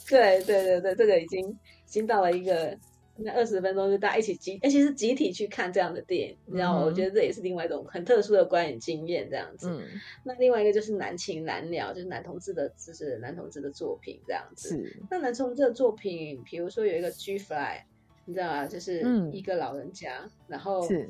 [0.08, 1.56] 对对对对，这个已经已
[1.86, 2.76] 经到了一个
[3.16, 6.82] 那二十分钟，就大家一起集，而且是集体去看这样的电影，你知道吗？
[6.82, 9.70] 嗯我觉得这也是另外一种很特殊的观影经验，这样子。
[9.70, 9.82] 嗯，
[10.24, 14.68] 那另外一个就是男情男了，就是男同志的，就是男同志的作品这样子。
[14.70, 17.84] 是那男同志的作品，比如说有一个 G Fly，
[18.26, 18.66] 你知道吗？
[18.66, 21.08] 就是嗯一个老人家，然后是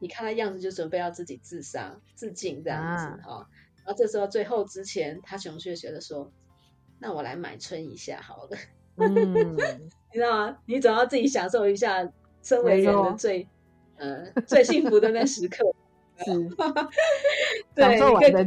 [0.00, 6.32] 你看他样子就准备要自己自杀、自尽这样子啊哈、然后这时候最后之前，他熊却觉得说，
[6.98, 8.56] 那我来买春一下好了。
[8.96, 9.56] 嗯，
[10.12, 10.58] 你知道吗？
[10.66, 13.46] 你总要自己享受一下身为人的最
[13.96, 15.64] 呃最幸福的那时刻。
[16.24, 16.32] 是，
[17.74, 18.44] 对，对对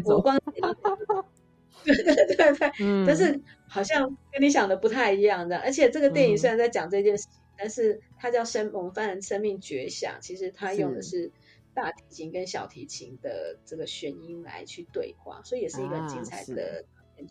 [2.36, 5.58] 对对，嗯但是好像跟你想的不太一样的。
[5.58, 11.32] 而且这个电影嗯虽然在讲这件事情，但是它叫生，我们翻成生命绝响，其实它用的是
[11.74, 16.84] 大提琴跟小提琴的这个弦音来去对话，所以也是一个很精彩的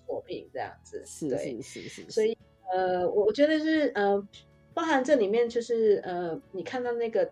[0.07, 1.03] 作品，这样子。
[1.07, 2.37] 是对，是是是，所以
[2.73, 4.27] 呃，我我觉得是呃，
[4.75, 7.31] 包含这里面就是呃，你看到那个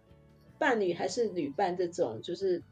[0.58, 2.62] 伴侣还是女伴这种，就是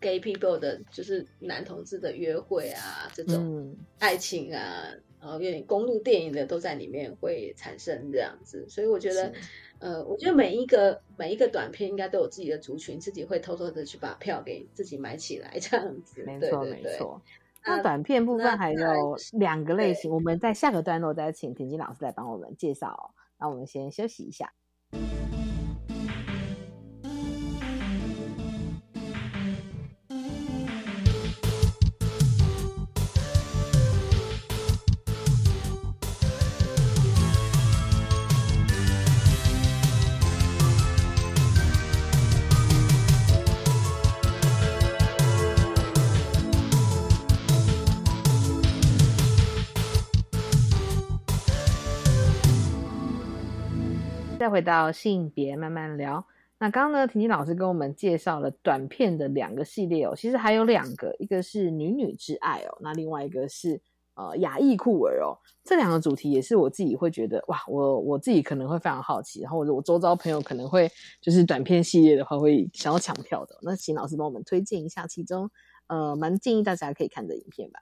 [0.00, 4.92] gay people 的，就是男同志的约会啊，这种嗯爱情啊，
[5.22, 9.32] 然后有点公路电影的都在里面会产生这样子，所以我觉得。
[9.78, 16.22] 呃，我觉得每一个每一个短片应该都有自己的族群，自己会偷偷的去把票给自己买起来，这样子。
[16.22, 17.20] 没错没错。
[17.64, 23.10] 那那短片部分还有两个类型，我们在下个段落再请婷婷老师来帮我们介绍哦。
[23.40, 24.52] 那我们先休息一下。
[54.42, 56.26] 再回到性别慢慢聊。
[56.58, 63.80] 那刚刚呢，婷婷老师跟我们介绍了短片的两个系列哦，其实还有两个，一个是女女之爱哦，那另外一个是
[64.16, 65.38] 呃雅裔酷儿哦。
[65.62, 70.90] 这两个主题也是我自己会觉得哇，我我自己可能会非常好奇，然后我我周遭朋友可能会
[71.20, 73.56] 就是短片系列的话会想要抢票的。
[73.62, 75.48] 那请老师帮我们推荐一下其中
[75.86, 77.78] 呃蛮建议大家可以看的影片吧。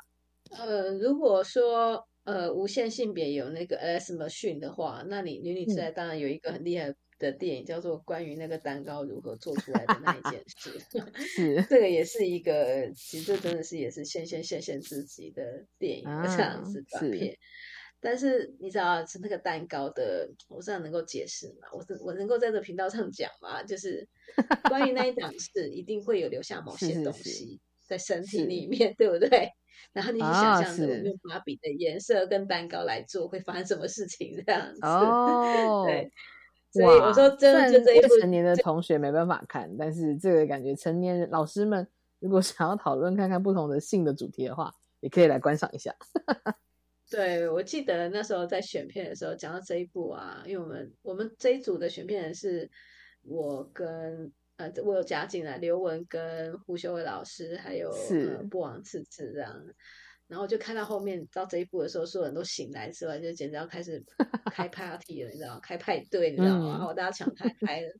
[0.58, 10.78] 呃，如果说呃无限性别有那个 S Machine 的话，那你女女之爱当然有一个很厉害的电影，叫做关于那个蛋糕如何做出来的那一件事。
[11.18, 17.36] 是这个也是一个，其实这真的是也是现现现现自己的电影啊 这样子短片。
[18.02, 21.68] 但是你知道吃那个蛋糕的，我这样能够解释吗？
[21.74, 23.62] 我是我能够在这频道上讲吗？
[23.62, 24.08] 就是
[24.70, 27.60] 关于那一档事，一定会有留下某些东是是是西
[27.90, 29.50] 在身体里面， 对不对？
[29.92, 34.80] 然后你想象着我用芭比的颜色跟蛋糕来做，会发生什么事情这样子？
[34.86, 36.12] 哦，对，
[36.70, 41.84] 所以我说真的，就这一部成年的同学没办法看，但是这个感觉成年人老师们
[42.20, 45.92] 如果想要讨论看看不同的性的主题的话，也可以来观赏一下。
[47.10, 52.70] 对，我记得那时候在选片的时候讲到这一部啊，因为我们我们这一组的选片人是
[53.22, 54.30] 我跟
[54.60, 59.54] 呃我有加进来刘文跟胡修伟老师，还有是呃不王次次这样。
[60.28, 64.00] 然后就看到后面到这一步的时候，所有人都醒来之外，就简直要开始
[64.52, 65.60] 开 party 了，你知道吗？
[65.60, 66.66] 开派对，你知道吗？
[66.66, 67.92] 嗯然后大家抢开开了，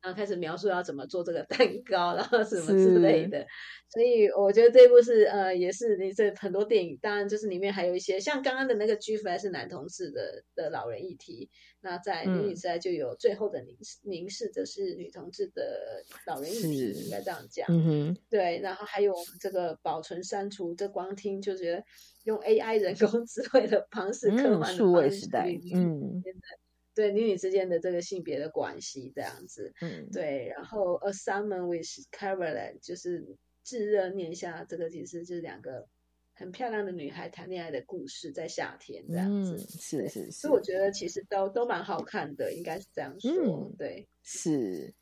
[0.00, 3.44] 然后开始描述要怎么做这个蛋糕，然后什么之类的。
[3.90, 11.48] 所以我觉得这部是呃，也是你这很多电影，当然就是里面还有一些像刚刚的那个 G F 是男同志的的老人议题，
[11.80, 17.66] 那在女女时代就有最后的凝视凝视的是女同志的老人议题，应该这样讲。
[17.70, 21.82] 嗯哼，对，然后还有这个保存删除，这光听就觉得
[22.24, 26.22] 用 AI 人工 智慧的方式科嗯，幻的数位时代女，女嗯
[26.98, 29.72] 对女女之间的这个性别的关系这样子。
[29.80, 35.86] 嗯，对，然后 A Summer with Caroline 就是炙热念下，这个其实就是两个
[36.34, 39.54] 很漂亮的女孩谈恋爱的故事，在夏天这样子。
[39.54, 43.30] 嗯，是是是所以，我觉得其实都都蛮好看的，应该是这样说。
[43.30, 44.92] 嗯对，是。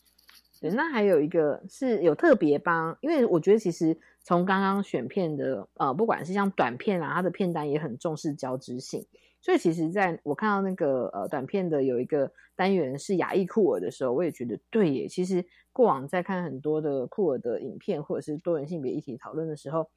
[0.61, 9.07] 对，那还有一个是有特别帮，因为我觉得其实从刚刚选片的呃，不管是像短片啊，它的片单也很重视交织性，
[9.47, 15.07] 所以其实在我看到那个呃短片的有一个单元是亚裔酷儿的时候，我也觉得对耶。
[15.07, 19.89] 其实过往在看很多的酷儿的影片或者是多元性别议题讨论的时候，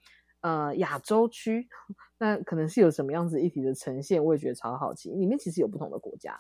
[0.42, 1.68] 呃，亚洲区
[2.20, 5.10] 那可能是有什么样子议题的呈现，我也觉得超好奇。
[5.10, 6.38] 里面其实有不同的国家，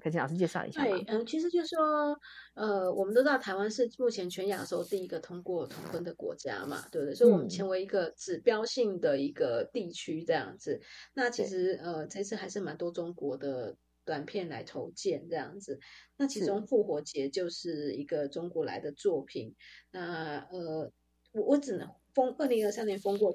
[0.00, 1.04] 可以请老师介绍一下对，？
[1.08, 2.18] 嗯，其实就是说，
[2.54, 7.14] 呃，我们都知道台湾是目前全亚洲第一个通过同婚的国家嘛，对不对？
[7.14, 10.80] 所以我们嗯成为一个指标性的一个地区这样子。
[11.14, 15.80] 那其实呃，这次还是蛮多中国的短片来投件这样子。
[16.16, 19.54] 那其中《复活节》就是一个中国来的作品。
[19.90, 20.90] 那呃，
[21.32, 23.34] 我我只能封二零二三年封过，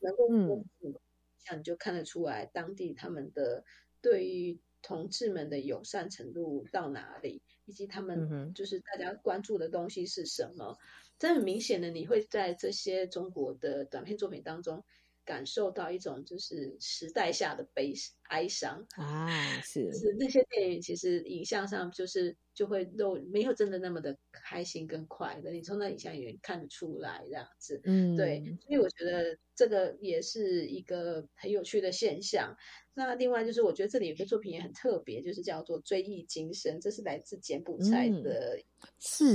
[0.00, 1.00] 能够嗯封住，
[1.44, 3.64] 这样你就看得出来当地他们的
[4.00, 10.76] 对于同志们的友善程度到哪里，以及他嗯们就是大家关注的东西是什么。
[11.18, 14.84] 这很明显的，你会在这些中国的短片作品当中
[15.24, 17.92] 感受到一种就是时代下的悲
[18.24, 18.86] 哀伤。
[18.96, 19.28] 啊，
[19.62, 27.80] 是是那些电影其实影像上就是就会都没有真的那么的开心跟快乐，你从那影像里面看得出来这样子。
[27.84, 32.56] 嗯，对，所以我觉得这个也是一个很有趣的现象。
[32.96, 38.62] 那另外就是，我觉得这里有个作品也很特别，就是叫做《追忆今生》，这是来自柬埔寨嗯的
[39.00, 39.34] 是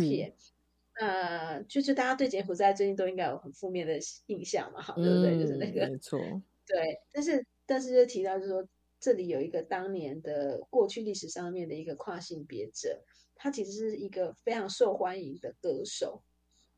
[1.00, 1.08] 片。
[1.08, 3.98] 那就是大家对柬埔寨最近都应该有很负面的
[4.28, 5.40] 印象嘛，好，对不对？
[5.40, 6.20] 就是那个嗯没错，
[6.68, 8.68] 对，但是但是就提到就是说，
[9.00, 13.02] 这里有一个当年的过去历史上面的一个跨性别者，
[13.36, 16.22] 他其实是一个非常受欢迎的歌手，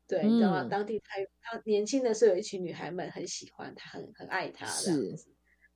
[0.06, 0.62] 对，你知道吗？
[0.62, 5.28] 嗯当地他他年轻的时候有一群女孩们很喜欢他，很很爱他这样是子。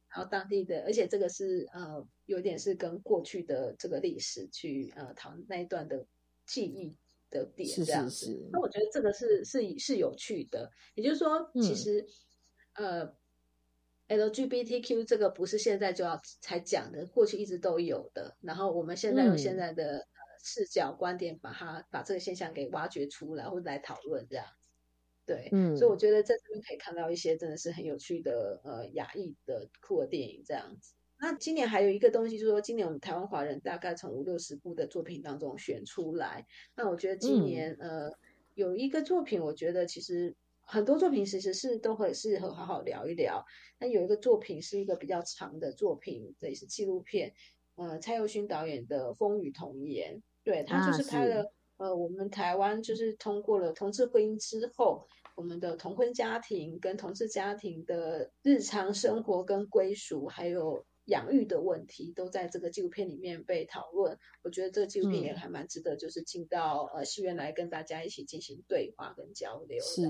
[0.08, 6.06] 然后当地的，而且这个是呃，有点是跟过去的这个历史去呃讨论那一段的
[6.46, 6.96] 记忆
[7.30, 8.26] 的点这样子。
[8.26, 12.06] 是是那我觉得这个是是是有趣的，也就是说，其嗯实、
[12.74, 13.16] 呃
[14.08, 18.36] ，LGBTQ 这个不是现在就要才讲的，过去一直都有的。
[18.40, 20.06] 然后我们现在用现嗯在的、呃
[20.44, 24.68] 视角观点，把它把这个现象给挖掘出来，或者来讨论这样子。
[25.24, 30.95] 对，嗯所以我觉得在这边可以看到一些真的是很有趣的呃亚裔的酷的电影这样子。
[31.18, 36.46] 那今年还有一个东西，就是说今年我们台湾华人大概从五六十部的作品当中选出来。
[36.74, 38.12] 那我觉得今嗯年、呃
[38.54, 43.44] 有一个作品，我觉得其实很多作品其实是都很适合好好聊一聊。
[43.78, 47.34] 那有一个作品是一个比较长的作品，这也是纪录片，
[47.74, 51.52] 呃，蔡佑勋导演的《风雨童言》，对他啊就是拍是了。
[51.76, 64.16] 呃，我们台湾就是通过了同志婚姻之后，我们的同婚家庭跟同志家庭的日常生活跟归属，还有养育的问题，都在这个纪录片里面被讨论。
[64.42, 69.80] 我觉得这个纪录片也嗯还蛮值得，就是进到呃戏院来跟大家一起进行对话跟交流。
[69.80, 70.02] 是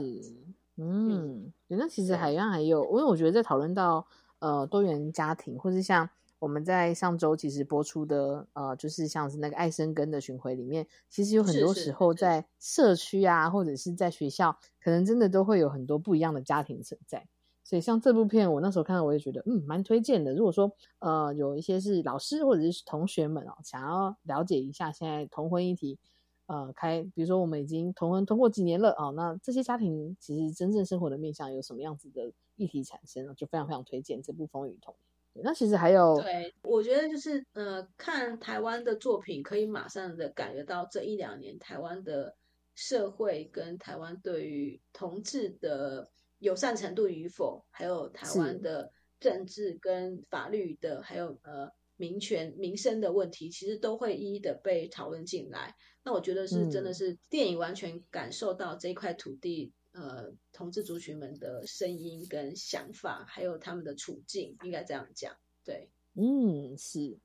[0.77, 4.07] 嗯，对那其实对海洋还有，因为我觉得在讨论到
[4.41, 17.27] 呃多元家庭，或是像我们在上周其实播出的呃，就是像是那个爱生根的巡回里面，其实有很多时候在社区啊，或者是在学校，可能真的都会有很多不一样的家庭存在。
[17.67, 20.33] 所以像这部片，我那时候看到，我也觉得嗯蛮推荐的。
[20.33, 25.99] 如果说呃有一些是老师或者是同学们哦，想要了解一下现在同婚议题，
[26.47, 33.35] 呃，开比如说我们已经同婚通过几年了哦，那这些家庭其实真正生活的面向有什么样子的议题产生呢？
[33.35, 34.95] 就非常非常推荐这部《风雨童》。
[35.35, 42.37] 对那其实还有对，我觉得就是呃，看台湾的作品，可以马上的感觉到这一两年台湾的
[42.77, 46.09] 社会跟台湾对于同志的
[46.39, 55.75] 友善程度与否，还有台是湾的政治跟法律的，还有呃民权民生的问题，其实都会一一的被讨论进来。
[56.03, 59.73] 那我觉得是真的嗯是电影完全感受到这一块土地。
[59.99, 65.35] 呃，同志族群们的声音跟想法，还有他们的处境，应该这样讲。
[65.65, 67.17] 对，嗯是。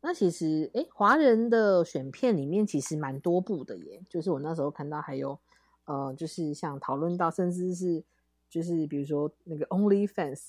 [0.00, 5.38] 那其实诶，华人的选片里面其实蛮多部的耶，就是我那时候看到还有
[5.84, 8.02] 呃，就是像讨论到，甚至是
[8.50, 10.48] 就是比如说那个 OnlyFans，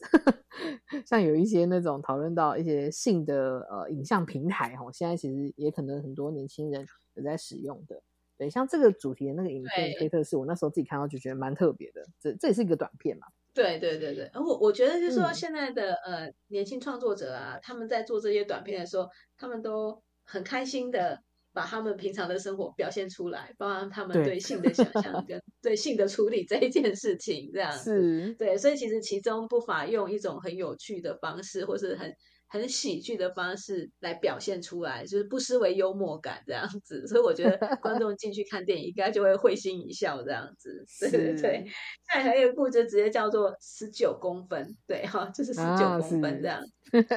[1.05, 8.01] 像有一些那种讨论到一些性的呃影像平台哦，现在其实也可能很多年轻人有在使用的。
[8.37, 13.27] 对，像这个主题的那个影片对推特是我那时候自己看到就觉得蛮特别的，这这也是一个短片嘛。
[13.53, 21.21] 对对对对，而我我觉得就是说，嗯现在的、呃年轻创作者啊，他们在做这些短片的时候，他们都很开心的
[21.53, 28.01] 把他们平常的生活表现出来，包含他们对对 性的想象跟对性的处理这一件事情，这样子。
[28.01, 32.13] 是，对，所以其实其中不乏用一种很有趣的方式，或是很
[32.51, 37.07] 很喜剧的方式来表现出来，就是不失为幽默感这样子。
[37.07, 40.85] 所以我觉得 观众进去看电影，应该就会会心一笑这样子。
[40.99, 41.65] 对对对。
[42.13, 46.61] 再还有一部就直接叫做十九公分，对哈，就是十九啊公分这样，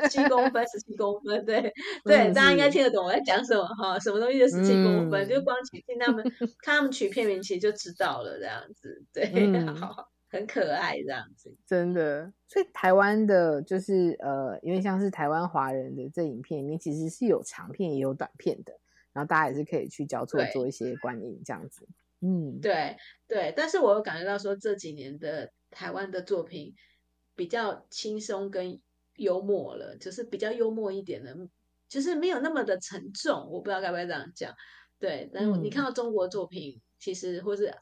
[0.09, 1.61] 七公分、十七公分，对
[2.07, 6.23] 对，嗯大家应该听得懂我在讲什么哈，什么东西就十七公分，嗯就光听他们
[6.63, 11.55] 看他们取片名其实就知道了这样子，对，嗯 好，很可爱这样子。
[11.65, 18.77] 真的，所以台湾的，就是呃，因为像是台湾华人的这影片里面，其实是有长片也有短片的，
[19.13, 21.87] 然后大家也是可以去交错做一些观影这样子。
[22.21, 22.97] 嗯，对
[23.29, 26.75] 对，但是我有感觉到说这几年的台湾的作品
[27.37, 28.81] 比较轻松跟
[29.17, 31.37] 幽默了，就是比较幽默一点的，
[31.89, 33.49] 就是没有那么的沉重。
[33.51, 34.53] 我不知道该不该这样讲。
[34.99, 37.75] 对，但是你看嗯到中国作品，其实或是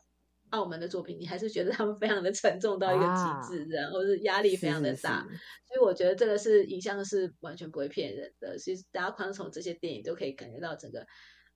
[0.52, 5.26] 澳门的作品，你还是觉得他们非常的沉重到一个极致，这样，或是压力非常的大。
[5.66, 8.56] 所以我觉得这个是影像是完全不会骗人的。
[8.56, 11.06] 其实大家光从这些电影都可以感觉到整个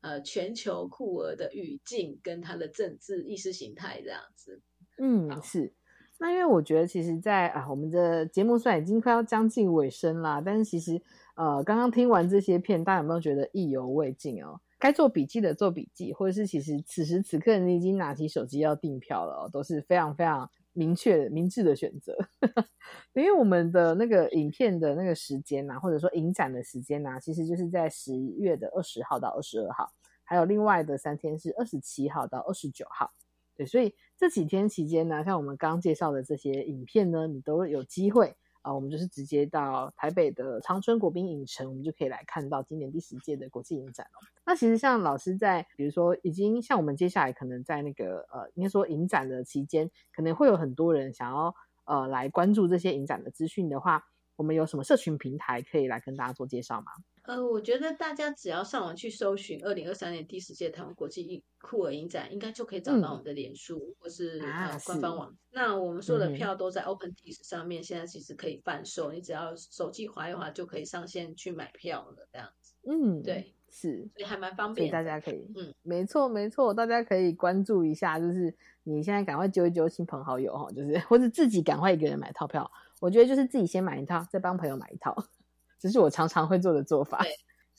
[0.01, 4.61] 呃全球酷儿的语境跟他的政治意识形态这样子。
[4.99, 5.73] 嗯，是。
[6.19, 10.99] 那因为我觉得，其实，在啊，我们的节目虽然已经快要将近尾声啦，但是其实，
[11.35, 14.59] 呃，刚刚听完这些片，大家有没有觉得意犹未尽哦？
[14.79, 22.14] 该做笔记的做笔记，或者是其实此时此刻你已经拿起手机要订票了，都是非常非常明确、明智的选择。
[23.14, 29.91] 因为我们的那个影片的那个时间呐，或者说影展的时间呐，其实就是在十月的二十号到二十二号，
[30.22, 33.11] 还有另外的三天是二十七号到二十九号。
[33.57, 38.37] 对，所以这几天期间呢，像我们刚介绍的这些影片呢，你都有机会
[38.67, 44.29] 啊，我们就是直接到台北的长春国宾影城，我们就可以来看到今年第十届的国际影展了。
[44.45, 51.55] 那其实像老师在，比如说已经像我们接下来可能在那个呃，应该说影展的期间，可能会有很多人想要
[51.85, 54.03] 呃来关注这些影展的资讯的话，
[54.37, 56.93] 我们有什么社群平台可以来跟大家做介绍吗？
[57.22, 65.34] 呃，我觉得大家只要上网去搜寻二零二三年第十届台湾国际酷儿影展，应该就可以找到我们的脸书或是呃官方网。
[65.51, 72.74] 那我们所有的票都在 OpenTix 上面，现在其实可以贩售，你只要手机滑一滑就可以上线去买票了，这样子。
[72.89, 82.70] 嗯，对，是，所以还蛮方便，大家可以，嗯，没错没错，大家可以关注一下，就是你现在赶快揪一揪亲朋好友哈，就是或者自己赶快一个人买套票。
[83.01, 85.15] 我觉得就是自己先买一套，再帮朋友买一套。
[85.79, 87.23] 这是我常常会做的做法，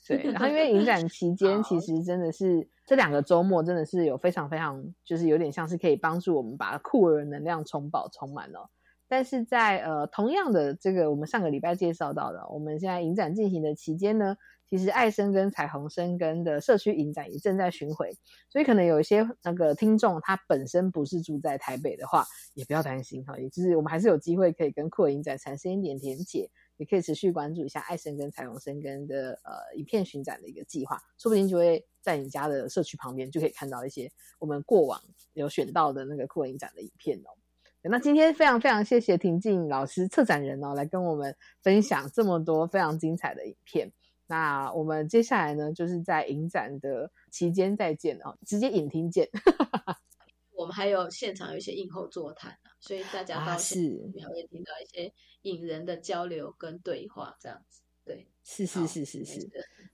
[0.06, 0.22] 对。
[0.30, 8.70] 然后因为 影展期间，其实真的是这两个周末，真的是有非常非常，就是有点像是可以帮助我们把酷儿能量充饱充满了。
[9.08, 14.36] 但是在呃同样的这个我们上个礼拜介绍到的，我们现在影展进行的期间呢，
[14.70, 18.10] 其实爱生跟彩虹生根的社区影展也正在巡回，
[18.48, 26.50] 所以可能有一些那个听众他本身不是住在台北的话，也不要担心哈，也就是我们还是有机会可以跟酷影展产生一点连结。
[26.78, 34.08] 也可以持续关注一下爱生跟彩虹生根的呃影片巡展的一个计划，说不定就会在你家的社区旁边就可以看到一些
[34.38, 35.02] 我们过往
[35.32, 37.34] 有选到的那个酷影展的影片哦。
[37.82, 43.90] 那今天非常非常谢谢婷静老师策展人哦，来跟我们分享这么多非常精彩的影片。
[44.28, 49.28] 那我们接下来呢，就是在影展的期间再见哦，直接影厅见。
[50.54, 55.12] 我们还有现场有一些映后座谈啊，所以大家到现场还会听到一些
[55.42, 57.80] 影人的交流跟对话，这样子。
[58.04, 59.50] 对，是是是是是，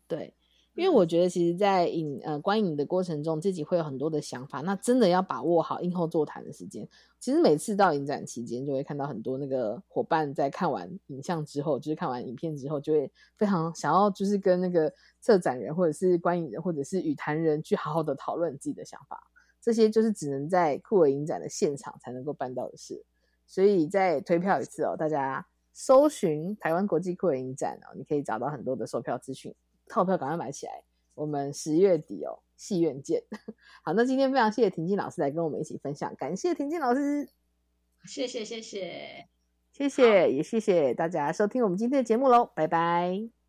[0.08, 0.34] 对，
[0.74, 6.88] 因为我觉得其实，在影呃观影的过程中，自己会有很多的想法，那真的要把握好映后座谈的时间。
[7.20, 19.30] 其实每次到影展期间，就会看到很多那个伙伴在看完影像之后，就是看完影片之后，就会非常想要就是跟那个策展人或者是观影人或者是语坛人去好好的讨论自己的想法。
[19.60, 23.02] 这些就是只能在酷儿影展的现场才能够办到的事，
[23.46, 29.54] 所以再推票一次哦，大家搜寻台湾国际酷儿影展哦，你可以找到很多的售票资讯，
[29.88, 30.82] 套票赶快买起来，
[31.14, 33.22] 我们十月底哦，戏院见。
[33.82, 37.28] 好，那今天非常谢谢婷静老师来跟我们一起分享，感谢婷静老师，
[38.06, 39.26] 谢谢谢谢
[39.72, 43.43] 谢谢，也谢谢大家收听我们今天的节目喽，拜拜。